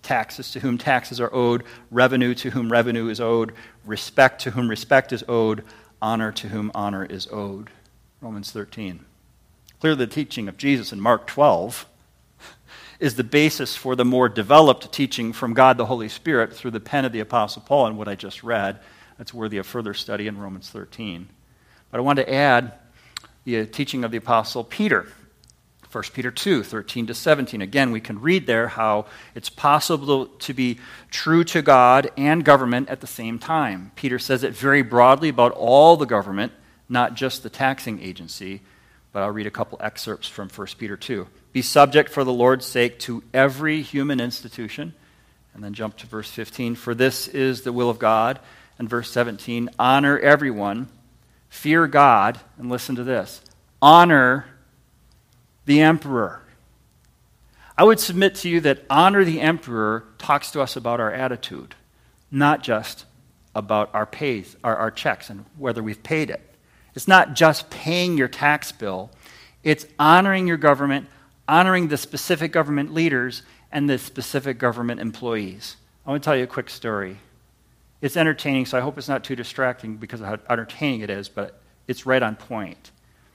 taxes 0.03 0.51
to 0.51 0.59
whom 0.59 0.77
taxes 0.77 1.19
are 1.19 1.33
owed, 1.33 1.63
revenue 1.91 2.33
to 2.33 2.49
whom 2.49 2.71
revenue 2.71 3.07
is 3.07 3.21
owed, 3.21 3.53
respect 3.85 4.41
to 4.41 4.51
whom 4.51 4.69
respect 4.69 5.11
is 5.13 5.23
owed, 5.27 5.63
honor 6.01 6.31
to 6.31 6.49
whom 6.49 6.71
honor 6.73 7.05
is 7.05 7.27
owed. 7.31 7.69
Romans 8.21 8.51
13. 8.51 9.05
Clearly, 9.79 9.97
the 9.97 10.07
teaching 10.07 10.47
of 10.47 10.57
Jesus 10.57 10.91
in 10.91 10.99
Mark 10.99 11.27
12 11.27 11.85
is 12.99 13.15
the 13.15 13.23
basis 13.23 13.75
for 13.75 13.95
the 13.95 14.05
more 14.05 14.27
developed 14.27 14.91
teaching 14.91 15.33
from 15.33 15.53
God 15.53 15.77
the 15.77 15.85
Holy 15.85 16.09
Spirit 16.09 16.53
through 16.53 16.71
the 16.71 16.79
pen 16.79 17.05
of 17.05 17.11
the 17.11 17.19
Apostle 17.19 17.61
Paul 17.65 17.87
and 17.87 17.97
what 17.97 18.07
I 18.07 18.15
just 18.15 18.43
read. 18.43 18.79
That's 19.17 19.33
worthy 19.33 19.57
of 19.57 19.67
further 19.67 19.93
study 19.93 20.27
in 20.27 20.37
Romans 20.37 20.69
13. 20.69 21.27
But 21.91 21.97
I 21.99 22.01
want 22.01 22.17
to 22.17 22.33
add 22.33 22.73
the 23.43 23.61
uh, 23.61 23.65
teaching 23.71 24.03
of 24.03 24.11
the 24.11 24.17
Apostle 24.17 24.63
Peter 24.63 25.07
1 25.91 26.03
Peter 26.13 26.31
2, 26.31 26.63
13 26.63 27.07
to 27.07 27.13
17. 27.13 27.61
Again, 27.61 27.91
we 27.91 28.01
can 28.01 28.19
read 28.19 28.45
there 28.45 28.67
how 28.67 29.05
it's 29.35 29.49
possible 29.49 30.27
to 30.27 30.53
be 30.53 30.79
true 31.09 31.45
to 31.45 31.61
God 31.61 32.11
and 32.17 32.43
government 32.43 32.89
at 32.89 32.99
the 32.99 33.07
same 33.07 33.39
time. 33.39 33.91
Peter 33.95 34.19
says 34.19 34.43
it 34.43 34.53
very 34.53 34.81
broadly 34.81 35.29
about 35.29 35.53
all 35.53 35.95
the 35.95 36.05
government, 36.05 36.51
not 36.89 37.13
just 37.13 37.41
the 37.41 37.49
taxing 37.49 38.01
agency. 38.01 38.61
But 39.17 39.23
I'll 39.23 39.31
read 39.31 39.47
a 39.47 39.49
couple 39.49 39.79
excerpts 39.81 40.27
from 40.27 40.47
1 40.47 40.67
Peter 40.77 40.95
2. 40.95 41.27
Be 41.51 41.63
subject 41.63 42.11
for 42.11 42.23
the 42.23 42.31
Lord's 42.31 42.67
sake 42.67 42.99
to 42.99 43.23
every 43.33 43.81
human 43.81 44.19
institution. 44.19 44.93
And 45.55 45.63
then 45.63 45.73
jump 45.73 45.97
to 45.97 46.05
verse 46.05 46.29
15. 46.29 46.75
For 46.75 46.93
this 46.93 47.27
is 47.27 47.61
the 47.63 47.73
will 47.73 47.89
of 47.89 47.97
God. 47.97 48.39
And 48.77 48.87
verse 48.87 49.09
17. 49.09 49.71
Honor 49.79 50.19
everyone. 50.19 50.87
Fear 51.49 51.87
God. 51.87 52.39
And 52.59 52.69
listen 52.69 52.93
to 52.97 53.03
this. 53.03 53.41
Honor 53.81 54.45
the 55.65 55.81
emperor. 55.81 56.43
I 57.75 57.85
would 57.85 57.99
submit 57.99 58.35
to 58.35 58.49
you 58.49 58.61
that 58.61 58.83
honor 58.87 59.23
the 59.23 59.41
emperor 59.41 60.03
talks 60.19 60.51
to 60.51 60.61
us 60.61 60.75
about 60.75 60.99
our 60.99 61.11
attitude, 61.11 61.73
not 62.29 62.61
just 62.61 63.05
about 63.55 63.89
our 63.95 64.05
pays, 64.05 64.55
our, 64.63 64.75
our 64.75 64.91
checks, 64.91 65.31
and 65.31 65.43
whether 65.57 65.81
we've 65.81 66.03
paid 66.03 66.29
it. 66.29 66.46
It's 66.97 67.07
not 67.07 67.35
just 67.35 67.69
paying 67.69 68.17
your 68.17 68.27
tax 68.27 68.71
bill, 68.71 69.11
it's 69.63 69.85
honoring 69.99 70.47
your 70.47 70.57
government, 70.57 71.05
honoring 71.47 71.89
the 71.89 71.95
specific 71.95 72.51
government 72.51 72.91
leaders 72.91 73.43
and 73.71 73.87
the 73.87 73.99
specific 73.99 74.57
government 74.57 74.99
employees. 74.99 75.75
I 76.07 76.09
want 76.09 76.23
to 76.23 76.25
tell 76.25 76.35
you 76.35 76.45
a 76.45 76.47
quick 76.47 76.71
story. 76.71 77.17
It's 78.01 78.17
entertaining, 78.17 78.65
so 78.65 78.79
I 78.79 78.81
hope 78.81 78.97
it's 78.97 79.07
not 79.07 79.23
too 79.23 79.35
distracting 79.35 79.97
because 79.97 80.21
of 80.21 80.25
how 80.25 80.39
entertaining 80.49 81.01
it 81.01 81.11
is, 81.11 81.29
but 81.29 81.61
it's 81.87 82.07
right 82.07 82.23
on 82.23 82.35
point. 82.35 82.89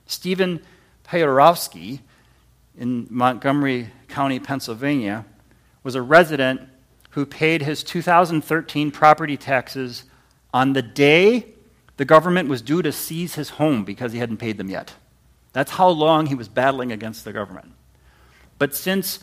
Stephen 0.06 0.60
Piotrowski 1.04 2.00
in 2.76 3.06
Montgomery 3.10 3.90
County, 4.08 4.40
Pennsylvania, 4.40 5.24
was 5.84 5.94
a 5.94 6.02
resident 6.02 6.62
who 7.10 7.24
paid 7.24 7.62
his 7.62 7.84
2013 7.84 8.90
property 8.90 9.36
taxes 9.36 10.02
on 10.52 10.72
the 10.72 10.82
day 10.82 11.46
the 11.96 12.04
government 12.04 12.48
was 12.48 12.62
due 12.62 12.82
to 12.82 12.92
seize 12.92 13.34
his 13.34 13.50
home 13.50 13.84
because 13.84 14.12
he 14.12 14.18
hadn't 14.18 14.38
paid 14.38 14.58
them 14.58 14.70
yet. 14.70 14.94
That's 15.52 15.72
how 15.72 15.88
long 15.88 16.26
he 16.26 16.34
was 16.34 16.48
battling 16.48 16.92
against 16.92 17.24
the 17.24 17.32
government. 17.32 17.72
But 18.58 18.74
since 18.74 19.20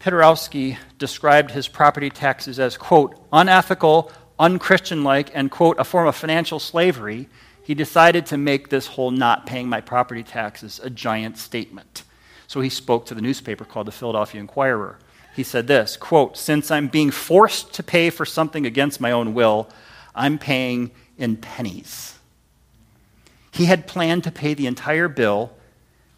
Piotrowski 0.00 0.78
described 0.98 1.50
his 1.50 1.66
property 1.66 2.10
taxes 2.10 2.60
as, 2.60 2.76
quote, 2.76 3.20
unethical, 3.32 4.12
unchristian 4.38 5.02
like, 5.02 5.30
and, 5.34 5.50
quote, 5.50 5.78
a 5.80 5.84
form 5.84 6.06
of 6.06 6.14
financial 6.14 6.60
slavery, 6.60 7.28
he 7.64 7.74
decided 7.74 8.24
to 8.26 8.38
make 8.38 8.68
this 8.68 8.86
whole 8.86 9.10
not 9.10 9.46
paying 9.46 9.68
my 9.68 9.80
property 9.80 10.22
taxes 10.22 10.80
a 10.82 10.88
giant 10.88 11.36
statement. 11.36 12.04
So 12.46 12.60
he 12.60 12.70
spoke 12.70 13.04
to 13.06 13.14
the 13.14 13.20
newspaper 13.20 13.64
called 13.64 13.88
the 13.88 13.92
Philadelphia 13.92 14.40
Inquirer. 14.40 14.98
He 15.34 15.42
said 15.42 15.66
this 15.66 15.96
quote, 15.96 16.36
Since 16.36 16.70
I'm 16.70 16.88
being 16.88 17.10
forced 17.10 17.74
to 17.74 17.82
pay 17.82 18.10
for 18.10 18.24
something 18.24 18.64
against 18.64 19.00
my 19.00 19.10
own 19.10 19.34
will, 19.34 19.68
I'm 20.14 20.38
paying 20.38 20.92
in 21.18 21.36
pennies. 21.36 22.18
He 23.50 23.66
had 23.66 23.86
planned 23.86 24.24
to 24.24 24.30
pay 24.30 24.54
the 24.54 24.66
entire 24.66 25.08
bill 25.08 25.52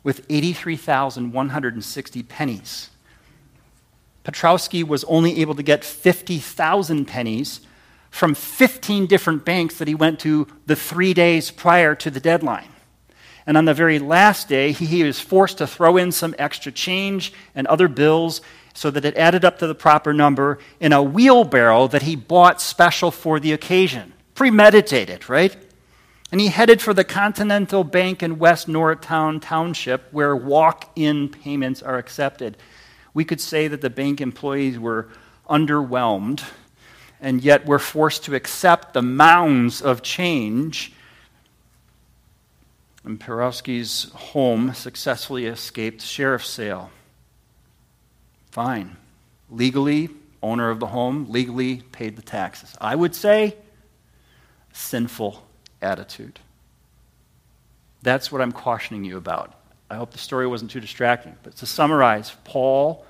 with 0.03 0.25
83,160 0.29 2.23
pennies. 2.25 2.91
Piotrowski 4.25 4.87
was 4.87 5.05
only 5.05 5.41
able 5.41 5.55
to 5.55 5.63
get 5.63 5.85
50,000 5.85 7.07
pennies 7.07 7.61
from 8.11 8.35
15 8.35 9.07
different 9.07 9.45
banks 9.45 9.79
that 9.79 9.89
he 9.89 9.95
went 9.95 10.21
to 10.21 10.47
the 10.67 10.77
three 10.77 11.15
days 11.15 11.51
prior 11.51 11.95
to 11.95 12.11
the 12.11 12.21
deadline. 12.21 12.69
And 13.47 13.57
on 13.57 13.65
the 13.65 13.75
very 13.75 13.99
last 13.99 14.49
day, 14.49 14.73
he 14.73 15.03
was 15.03 15.19
forced 15.19 15.59
to 15.59 15.67
throw 15.67 15.97
in 15.97 16.13
some 16.13 16.35
extra 16.39 16.71
change 16.71 17.33
and 17.55 17.67
other 17.67 17.89
bills 17.89 18.43
so 18.75 18.91
that 18.91 19.05
it 19.05 19.17
added 19.17 19.45
up 19.45 19.59
to 19.59 19.67
the 19.67 19.75
proper 19.75 20.13
number 20.13 20.59
in 20.79 20.93
a 20.93 21.03
wheelbarrow 21.03 21.89
that 21.89 22.03
he 22.03 22.15
bought 22.17 22.61
special 22.61 23.11
for 23.11 23.41
the 23.41 23.53
occasion. 23.53 24.13
Premeditated, 24.41 25.29
right? 25.29 25.55
And 26.33 26.41
he 26.41 26.47
headed 26.49 26.81
for 26.81 26.95
the 26.95 27.05
Continental 27.05 27.85
Bank 27.85 28.23
in 28.23 28.39
West 28.39 28.69
Norristown 28.69 29.39
Township, 29.39 30.11
where 30.15 30.35
walk 30.35 30.91
in 30.97 31.29
payments 31.29 31.83
are 31.83 31.99
accepted. 31.99 32.57
We 33.13 33.27
could 33.27 33.43
say 33.43 33.69
that 33.69 33.83
the 33.83 33.91
bank 33.91 34.19
employees 34.19 34.79
were 34.79 35.09
underwhelmed, 35.47 36.43
and 37.21 37.45
yet 37.45 37.67
were 37.67 37.79
forced 37.79 38.25
to 38.25 38.35
accept 38.35 38.95
the 38.95 39.03
mounds 39.03 39.83
of 39.83 40.01
change 40.01 40.95
and 43.05 43.21
Piotrowski's 43.21 44.11
home 44.15 44.73
successfully 44.73 45.45
escaped 45.45 46.01
sheriff's 46.01 46.49
sale. 46.49 46.91
Fine. 48.51 48.97
Legally, 49.51 50.09
owner 50.43 50.71
of 50.71 50.81
the 50.81 50.87
home 50.87 51.27
legally 51.29 51.83
paid 51.93 52.17
the 52.17 52.23
taxes. 52.23 52.75
I 52.81 52.95
would 52.95 53.15
say 53.15 53.57
sinful 54.73 55.47
attitude. 55.83 56.41
That's 58.03 58.33
what 58.33 58.41
I'm 58.41 58.53
cautioning 58.53 59.05
you 59.05 59.17
about. 59.17 59.55
I 59.91 59.97
hope 59.97 60.13
the 60.13 60.19
story 60.19 60.47
wasn't 60.47 60.71
too 60.71 60.81
distracting. 60.81 61.37
But 61.43 61.57
to 61.57 61.67
summarize, 61.67 62.35
Paul, 62.45 63.05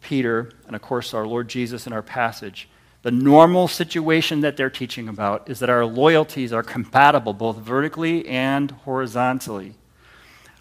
Peter, 0.00 0.50
and 0.66 0.74
of 0.74 0.82
course 0.82 1.14
our 1.14 1.26
Lord 1.26 1.48
Jesus 1.48 1.86
in 1.86 1.92
our 1.92 2.02
passage 2.02 2.68
the 3.02 3.10
normal 3.12 3.68
situation 3.68 4.40
that 4.40 4.56
they're 4.56 4.70
teaching 4.70 5.08
about 5.08 5.48
is 5.48 5.60
that 5.60 5.70
our 5.70 5.86
loyalties 5.86 6.52
are 6.52 6.62
compatible 6.62 7.32
both 7.32 7.58
vertically 7.58 8.26
and 8.26 8.70
horizontally. 8.70 9.74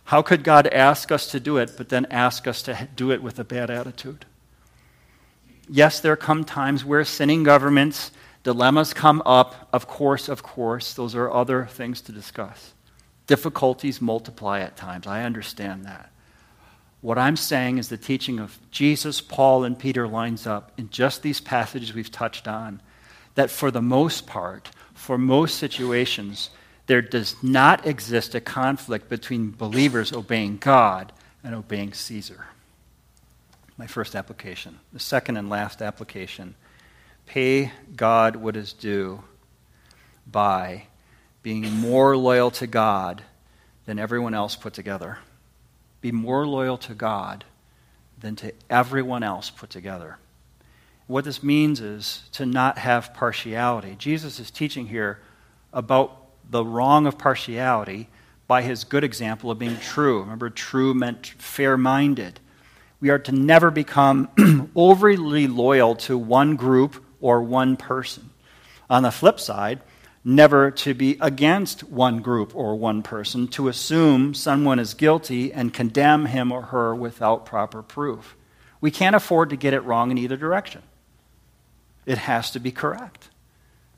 How 0.06 0.22
could 0.22 0.44
God 0.44 0.68
ask 0.68 1.12
us 1.12 1.32
to 1.32 1.40
do 1.40 1.58
it, 1.58 1.74
but 1.76 1.90
then 1.90 2.06
ask 2.12 2.48
us 2.48 2.62
to 2.64 2.88
do 2.96 3.12
it 3.12 3.24
with 3.24 3.40
a 3.40 3.44
bad 3.44 3.70
attitude? 3.70 4.26
Yes, 5.68 6.00
there 6.00 6.16
come 6.16 6.46
times 6.46 6.86
where 6.86 7.04
sinning 7.04 7.44
governments, 7.44 8.12
dilemmas 8.48 8.94
come 8.94 9.22
up. 9.26 9.68
Of 9.74 9.88
course, 9.88 10.30
of 10.30 10.42
course, 10.42 10.94
those 10.94 11.16
are 11.16 11.30
other 11.30 11.66
things 11.66 12.00
to 12.04 12.14
discuss. 12.14 12.74
Difficulties 13.26 14.00
multiply 14.02 14.62
at 14.62 14.78
times. 14.78 15.06
I 15.06 15.24
understand 15.24 15.84
that. 15.84 16.10
What 17.02 17.18
I'm 17.18 17.36
saying 17.36 17.78
is 17.78 17.90
the 17.90 17.98
teaching 17.98 18.40
of 18.40 18.58
Jesus, 18.72 19.20
Paul, 19.20 19.66
and 19.66 19.78
Peter 19.78 20.08
lines 20.08 20.48
up 20.48 20.72
in 20.78 20.90
just 20.90 21.24
these 21.24 21.42
passages 21.42 21.94
we've 21.94 22.10
touched 22.10 22.48
on. 22.48 22.82
That 23.36 23.52
for 23.52 23.70
the 23.70 23.82
most 23.82 24.26
part, 24.26 24.72
for 24.94 25.18
most 25.18 25.58
situations, 25.58 26.50
there 26.86 27.02
does 27.02 27.36
not 27.44 27.86
exist 27.86 28.34
a 28.34 28.40
conflict 28.40 29.10
between 29.10 29.52
believers 29.52 30.14
obeying 30.14 30.56
God 30.56 31.12
and 31.44 31.54
obeying 31.54 31.92
Caesar. 31.92 32.46
My 33.78 33.88
first 33.88 34.16
application. 34.16 34.80
The 34.94 35.02
second 35.02 35.36
and 35.36 35.50
last 35.50 35.82
application 35.82 36.56
pay 37.28 37.72
God 37.96 38.36
what 38.36 38.56
is 38.56 38.74
due 38.74 39.24
by 40.26 40.88
being 41.44 41.72
more 41.72 42.18
loyal 42.18 42.50
to 42.52 42.66
God 42.66 43.24
than 43.86 44.00
everyone 44.00 44.34
else 44.34 44.56
put 44.56 44.74
together 44.74 45.20
be 46.02 46.12
more 46.12 46.48
loyal 46.48 46.78
to 46.78 46.94
God 46.94 47.44
than 48.20 48.36
to 48.38 48.54
everyone 48.70 49.24
else 49.24 49.50
put 49.50 49.70
together. 49.70 50.18
What 51.08 51.26
this 51.26 51.42
means 51.42 51.80
is 51.80 52.24
to 52.34 52.46
not 52.46 52.78
have 52.78 53.14
partiality. 53.14 53.96
Jesus 53.98 54.40
is 54.40 54.52
teaching 54.52 54.88
here 54.88 55.20
about 55.74 56.18
the 56.50 56.64
wrong 56.64 57.08
of 57.08 57.18
partiality 57.18 58.10
by 58.48 58.62
his 58.62 58.84
good 58.84 59.04
example 59.04 59.52
of 59.52 59.60
being 59.60 59.78
true. 59.80 60.22
Remember, 60.22 60.50
true 60.50 60.94
meant 60.94 61.28
fair 61.38 61.78
minded. 61.78 62.40
We 63.00 63.10
are 63.10 63.20
to 63.20 63.32
never 63.32 63.70
become 63.70 64.72
overly 64.76 65.48
loyal 65.48 65.96
to 65.96 66.18
one 66.18 66.56
group 66.56 67.04
or 67.28 67.44
one 67.44 67.76
person. 67.76 68.30
On 68.90 69.04
the 69.04 69.12
flip 69.12 69.38
side, 69.38 69.82
never 70.24 70.72
to 70.72 70.94
be 70.94 71.18
against 71.20 71.84
one 71.84 72.22
group 72.22 72.56
or 72.56 72.78
one 72.78 73.04
person, 73.04 73.50
to 73.50 73.68
assume 73.68 74.34
someone 74.34 74.80
is 74.80 74.94
guilty 74.94 75.52
and 75.52 75.74
condemn 75.74 76.28
him 76.28 76.54
or 76.54 76.62
her 76.62 76.96
without 76.96 77.46
proper 77.46 77.84
proof. 77.84 78.36
We 78.80 78.92
can't 78.92 79.16
afford 79.16 79.50
to 79.50 79.58
get 79.58 79.74
it 79.74 79.82
wrong 79.82 80.10
in 80.12 80.18
either 80.18 80.38
direction. 80.38 80.84
it 82.06 82.18
has 82.18 82.52
to 82.52 82.60
be 82.60 82.72
correct. 82.72 83.30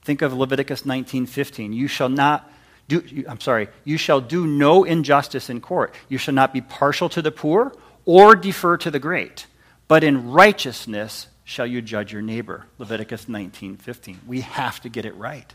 Think 0.01 0.23
of 0.23 0.33
Leviticus 0.33 0.83
19:15. 0.83 1.73
You 1.73 1.87
shall 1.87 2.09
not 2.09 2.51
do 2.87 3.03
I'm 3.29 3.39
sorry, 3.39 3.69
you 3.85 3.97
shall 3.97 4.19
do 4.21 4.47
no 4.47 4.83
injustice 4.83 5.49
in 5.51 5.61
court. 5.61 5.93
You 6.09 6.17
shall 6.17 6.33
not 6.33 6.51
be 6.51 6.61
partial 6.61 7.09
to 7.09 7.21
the 7.21 7.31
poor 7.31 7.71
or 8.05 8.35
defer 8.35 8.77
to 8.77 8.89
the 8.89 8.99
great, 8.99 9.45
but 9.87 10.03
in 10.03 10.31
righteousness 10.31 11.27
shall 11.49 11.65
you 11.65 11.81
judge 11.81 12.13
your 12.13 12.21
neighbor. 12.21 12.67
Leviticus 12.77 13.27
19:15. 13.27 14.19
We 14.27 14.41
have 14.41 14.79
to 14.81 14.89
get 14.89 15.03
it 15.03 15.15
right. 15.15 15.51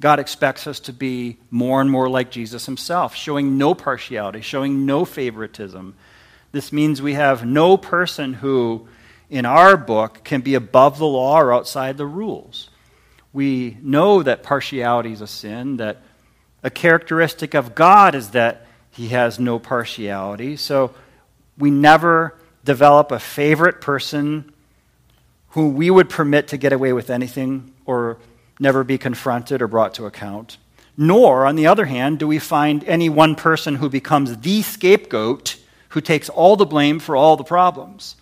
God 0.00 0.18
expects 0.18 0.66
us 0.66 0.80
to 0.80 0.92
be 0.92 1.36
more 1.52 1.80
and 1.80 1.88
more 1.88 2.08
like 2.08 2.32
Jesus 2.32 2.66
himself, 2.66 3.14
showing 3.14 3.56
no 3.56 3.74
partiality, 3.74 4.40
showing 4.40 4.86
no 4.86 5.04
favoritism. 5.04 5.94
This 6.50 6.72
means 6.72 7.00
we 7.00 7.14
have 7.14 7.46
no 7.46 7.76
person 7.76 8.34
who, 8.34 8.88
in 9.30 9.46
our 9.46 9.76
book, 9.76 10.24
can 10.24 10.40
be 10.40 10.56
above 10.56 10.98
the 10.98 11.06
law 11.06 11.40
or 11.40 11.52
outside 11.52 11.96
the 11.96 12.04
rules. 12.04 12.68
We 13.32 13.76
know 13.80 14.24
that 14.24 14.42
partiality 14.42 15.12
is 15.12 15.20
a 15.20 15.28
sin, 15.28 15.76
that 15.76 16.02
a 16.64 16.70
characteristic 16.70 17.54
of 17.54 17.76
God 17.76 18.16
is 18.16 18.30
that 18.30 18.66
he 18.90 19.10
has 19.10 19.38
no 19.38 19.60
partiality. 19.60 20.56
So 20.56 20.92
we 21.56 21.70
never 21.70 22.34
develop 22.64 23.12
a 23.12 23.20
favorite 23.20 23.80
person 23.80 24.52
who 25.50 25.68
we 25.68 25.90
would 25.90 26.08
permit 26.08 26.48
to 26.48 26.56
get 26.56 26.72
away 26.72 26.92
with 26.92 27.10
anything 27.10 27.72
or 27.84 28.18
never 28.60 28.84
be 28.84 28.98
confronted 28.98 29.62
or 29.62 29.68
brought 29.68 29.94
to 29.94 30.06
account. 30.06 30.58
Nor, 30.96 31.46
on 31.46 31.56
the 31.56 31.66
other 31.66 31.86
hand, 31.86 32.18
do 32.18 32.26
we 32.26 32.38
find 32.38 32.82
any 32.84 33.08
one 33.08 33.34
person 33.34 33.76
who 33.76 33.88
becomes 33.88 34.36
the 34.38 34.62
scapegoat 34.62 35.56
who 35.90 36.00
takes 36.00 36.28
all 36.28 36.56
the 36.56 36.66
blame 36.66 36.98
for 36.98 37.16
all 37.16 37.36
the 37.36 37.44
problems. 37.44 38.16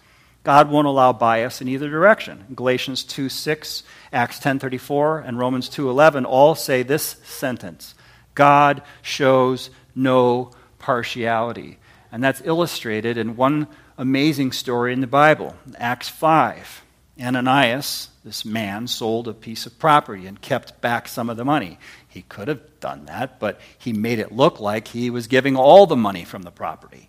God 0.45 0.71
won't 0.71 0.87
allow 0.87 1.13
bias 1.13 1.61
in 1.61 1.69
either 1.69 1.91
direction. 1.91 2.45
Galatians 2.55 3.03
2 3.03 3.29
6, 3.29 3.83
Acts 4.13 4.39
10.34, 4.39 5.27
and 5.27 5.39
Romans 5.39 5.69
2.11 5.69 6.25
all 6.25 6.55
say 6.55 6.83
this 6.83 7.17
sentence 7.25 7.95
God 8.35 8.83
shows 9.03 9.71
no 9.95 10.53
partiality. 10.79 11.79
And 12.13 12.23
that's 12.23 12.43
illustrated 12.45 13.19
in 13.19 13.37
one 13.37 13.67
amazing 13.99 14.53
story 14.53 14.93
in 14.93 15.01
the 15.01 15.07
Bible, 15.09 15.57
Acts 15.79 16.09
5. 16.09 16.86
Ananias, 17.21 18.09
this 18.25 18.45
man, 18.45 18.87
sold 18.87 19.27
a 19.27 19.33
piece 19.33 19.65
of 19.67 19.79
property 19.79 20.27
and 20.27 20.41
kept 20.41 20.81
back 20.81 21.09
some 21.09 21.31
of 21.31 21.37
the 21.37 21.45
money. 21.45 21.79
He 22.07 22.23
could 22.23 22.49
have 22.49 22.81
done 22.81 23.07
that, 23.07 23.41
but 23.41 23.61
he 23.79 23.93
made 23.93 24.19
it 24.19 24.33
look 24.33 24.61
like 24.61 24.89
he 24.89 25.09
was 25.11 25.27
giving 25.27 25.57
all 25.57 25.87
the 25.87 25.97
money 25.97 26.25
from 26.25 26.43
the 26.43 26.51
property. 26.51 27.09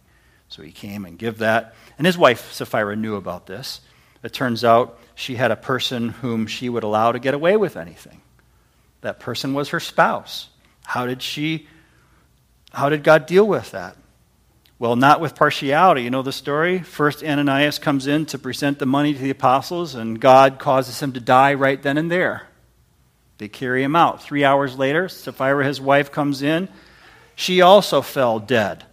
So 0.50 0.62
he 0.62 0.72
came 0.72 1.06
and 1.06 1.20
gave 1.20 1.40
that. 1.40 1.76
And 1.98 2.08
his 2.08 2.18
wife, 2.18 2.54
Sapphira, 2.54 2.96
knew 2.96 3.16
about 3.16 3.48
this. 3.48 3.82
It 4.24 4.34
turns 4.34 4.64
out 4.64 5.00
she 5.16 5.36
had 5.36 5.52
a 5.52 5.56
person 5.56 6.10
whom 6.10 6.48
she 6.48 6.70
would 6.70 6.84
allow 6.84 7.12
to 7.12 7.20
get 7.20 7.34
away 7.34 7.58
with 7.58 7.76
anything. 7.76 8.22
That 9.02 9.20
person 9.20 9.54
was 9.54 9.70
her 9.70 9.80
spouse. 9.80 10.50
How 10.84 11.06
did 11.06 11.22
she, 11.22 11.68
how 12.72 12.90
did 12.90 13.04
God 13.04 13.26
deal 13.26 13.46
with 13.46 13.72
that? 13.72 13.98
Well, 14.80 14.96
not 14.96 15.22
with 15.22 15.34
partiality. 15.34 16.04
You 16.04 16.12
know 16.12 16.22
the 16.22 16.32
story? 16.32 16.80
First, 16.80 17.24
Ananias 17.24 17.80
comes 17.80 18.06
in 18.06 18.28
to 18.28 18.38
present 18.38 18.78
the 18.78 18.86
money 18.86 19.14
to 19.14 19.20
the 19.20 19.32
apostles, 19.32 19.96
and 19.96 20.20
God 20.20 20.60
causes 20.60 21.02
him 21.02 21.14
to 21.14 21.20
die 21.20 21.56
right 21.56 21.82
then 21.82 21.98
and 21.98 22.12
there. 22.12 22.44
They 23.40 23.48
carry 23.48 23.82
him 23.82 23.96
out. 23.96 24.22
Three 24.22 24.44
hours 24.44 24.78
later, 24.78 25.10
Sapphira, 25.10 25.66
his 25.66 25.82
wife, 25.82 26.12
comes 26.12 26.44
in. 26.44 26.70
She 27.36 27.62
also 27.62 28.02
fell 28.02 28.40
dead. 28.40 28.86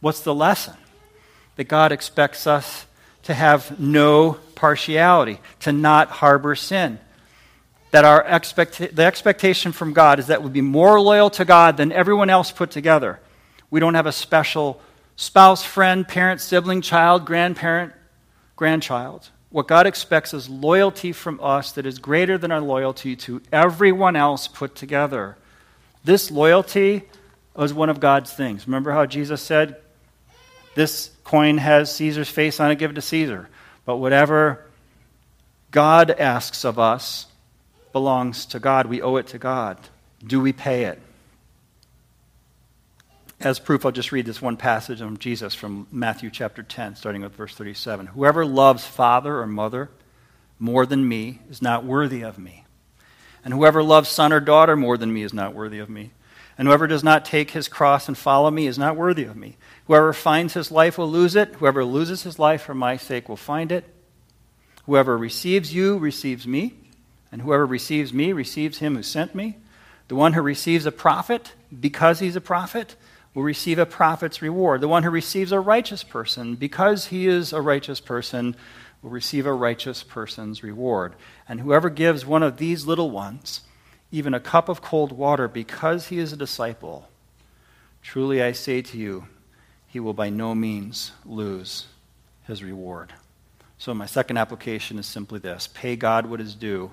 What's 0.00 0.20
the 0.20 0.34
lesson? 0.34 0.74
That 1.56 1.64
God 1.64 1.90
expects 1.90 2.46
us 2.46 2.86
to 3.22 3.32
have 3.32 3.80
no 3.80 4.34
partiality, 4.54 5.40
to 5.60 5.72
not 5.72 6.10
harbor 6.10 6.54
sin. 6.54 6.98
That 7.90 8.04
our 8.04 8.22
expect- 8.22 8.94
the 8.94 9.04
expectation 9.04 9.72
from 9.72 9.94
God 9.94 10.18
is 10.18 10.26
that 10.26 10.42
we'll 10.42 10.50
be 10.50 10.60
more 10.60 11.00
loyal 11.00 11.30
to 11.30 11.46
God 11.46 11.78
than 11.78 11.90
everyone 11.90 12.28
else 12.28 12.52
put 12.52 12.70
together 12.70 13.18
we 13.70 13.80
don't 13.80 13.94
have 13.94 14.06
a 14.06 14.12
special 14.12 14.80
spouse, 15.16 15.64
friend, 15.64 16.06
parent, 16.06 16.40
sibling, 16.40 16.80
child, 16.80 17.24
grandparent, 17.24 17.92
grandchild. 18.56 19.28
What 19.50 19.66
God 19.66 19.86
expects 19.86 20.34
is 20.34 20.48
loyalty 20.48 21.12
from 21.12 21.40
us 21.42 21.72
that 21.72 21.86
is 21.86 21.98
greater 21.98 22.36
than 22.36 22.52
our 22.52 22.60
loyalty 22.60 23.16
to 23.16 23.40
everyone 23.52 24.16
else 24.16 24.46
put 24.46 24.74
together. 24.74 25.36
This 26.04 26.30
loyalty 26.30 27.02
is 27.58 27.72
one 27.72 27.88
of 27.88 28.00
God's 28.00 28.32
things. 28.32 28.66
Remember 28.66 28.92
how 28.92 29.06
Jesus 29.06 29.42
said, 29.42 29.76
This 30.74 31.10
coin 31.24 31.58
has 31.58 31.94
Caesar's 31.96 32.28
face 32.28 32.60
on 32.60 32.70
it, 32.70 32.78
give 32.78 32.90
it 32.90 32.94
to 32.94 33.02
Caesar. 33.02 33.48
But 33.84 33.96
whatever 33.96 34.66
God 35.70 36.10
asks 36.10 36.64
of 36.64 36.78
us 36.78 37.26
belongs 37.92 38.46
to 38.46 38.58
God. 38.60 38.86
We 38.86 39.02
owe 39.02 39.16
it 39.16 39.28
to 39.28 39.38
God. 39.38 39.78
Do 40.24 40.40
we 40.40 40.52
pay 40.52 40.84
it? 40.84 41.00
As 43.40 43.60
proof, 43.60 43.86
I'll 43.86 43.92
just 43.92 44.10
read 44.10 44.26
this 44.26 44.42
one 44.42 44.56
passage 44.56 45.00
of 45.00 45.16
Jesus 45.20 45.54
from 45.54 45.86
Matthew 45.92 46.28
chapter 46.28 46.64
10, 46.64 46.96
starting 46.96 47.22
with 47.22 47.36
verse 47.36 47.54
37. 47.54 48.06
Whoever 48.06 48.44
loves 48.44 48.84
father 48.84 49.38
or 49.38 49.46
mother 49.46 49.90
more 50.58 50.84
than 50.84 51.08
me 51.08 51.38
is 51.48 51.62
not 51.62 51.84
worthy 51.84 52.22
of 52.22 52.36
me. 52.36 52.64
And 53.44 53.54
whoever 53.54 53.80
loves 53.80 54.08
son 54.08 54.32
or 54.32 54.40
daughter 54.40 54.74
more 54.74 54.98
than 54.98 55.12
me 55.12 55.22
is 55.22 55.32
not 55.32 55.54
worthy 55.54 55.78
of 55.78 55.88
me. 55.88 56.10
And 56.58 56.66
whoever 56.66 56.88
does 56.88 57.04
not 57.04 57.24
take 57.24 57.52
his 57.52 57.68
cross 57.68 58.08
and 58.08 58.18
follow 58.18 58.50
me 58.50 58.66
is 58.66 58.76
not 58.76 58.96
worthy 58.96 59.22
of 59.22 59.36
me. 59.36 59.56
Whoever 59.86 60.12
finds 60.12 60.54
his 60.54 60.72
life 60.72 60.98
will 60.98 61.08
lose 61.08 61.36
it. 61.36 61.54
Whoever 61.54 61.84
loses 61.84 62.24
his 62.24 62.40
life 62.40 62.62
for 62.62 62.74
my 62.74 62.96
sake 62.96 63.28
will 63.28 63.36
find 63.36 63.70
it. 63.70 63.84
Whoever 64.86 65.16
receives 65.16 65.72
you 65.72 65.96
receives 65.96 66.44
me. 66.44 66.74
And 67.30 67.42
whoever 67.42 67.66
receives 67.66 68.12
me 68.12 68.32
receives 68.32 68.78
him 68.78 68.96
who 68.96 69.04
sent 69.04 69.36
me. 69.36 69.58
The 70.08 70.16
one 70.16 70.32
who 70.32 70.42
receives 70.42 70.86
a 70.86 70.92
prophet 70.92 71.52
because 71.78 72.18
he's 72.18 72.34
a 72.34 72.40
prophet 72.40 72.96
will 73.38 73.44
receive 73.44 73.78
a 73.78 73.86
prophet's 73.86 74.42
reward. 74.42 74.80
The 74.80 74.88
one 74.88 75.04
who 75.04 75.10
receives 75.10 75.52
a 75.52 75.60
righteous 75.60 76.02
person, 76.02 76.56
because 76.56 77.06
he 77.06 77.28
is 77.28 77.52
a 77.52 77.60
righteous 77.60 78.00
person, 78.00 78.56
will 79.00 79.10
receive 79.10 79.46
a 79.46 79.52
righteous 79.52 80.02
person's 80.02 80.64
reward. 80.64 81.14
And 81.48 81.60
whoever 81.60 81.88
gives 81.88 82.26
one 82.26 82.42
of 82.42 82.56
these 82.56 82.84
little 82.84 83.12
ones 83.12 83.60
even 84.10 84.34
a 84.34 84.40
cup 84.40 84.68
of 84.68 84.82
cold 84.82 85.12
water 85.12 85.46
because 85.46 86.08
he 86.08 86.18
is 86.18 86.32
a 86.32 86.36
disciple, 86.36 87.08
truly 88.02 88.42
I 88.42 88.50
say 88.50 88.82
to 88.82 88.98
you, 88.98 89.28
he 89.86 90.00
will 90.00 90.14
by 90.14 90.30
no 90.30 90.52
means 90.52 91.12
lose 91.24 91.86
his 92.44 92.64
reward. 92.64 93.12
So, 93.78 93.94
my 93.94 94.06
second 94.06 94.38
application 94.38 94.98
is 94.98 95.06
simply 95.06 95.38
this 95.38 95.68
pay 95.68 95.94
God 95.94 96.26
what 96.26 96.40
is 96.40 96.56
due 96.56 96.90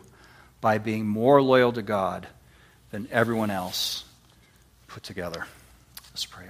by 0.61 0.77
being 0.77 1.07
more 1.07 1.41
loyal 1.41 1.73
to 1.73 1.81
God 1.81 2.27
than 2.91 3.07
everyone 3.11 3.49
else 3.49 4.03
put 4.87 5.01
together. 5.01 5.47
Let's 6.15 6.25
pray. 6.25 6.45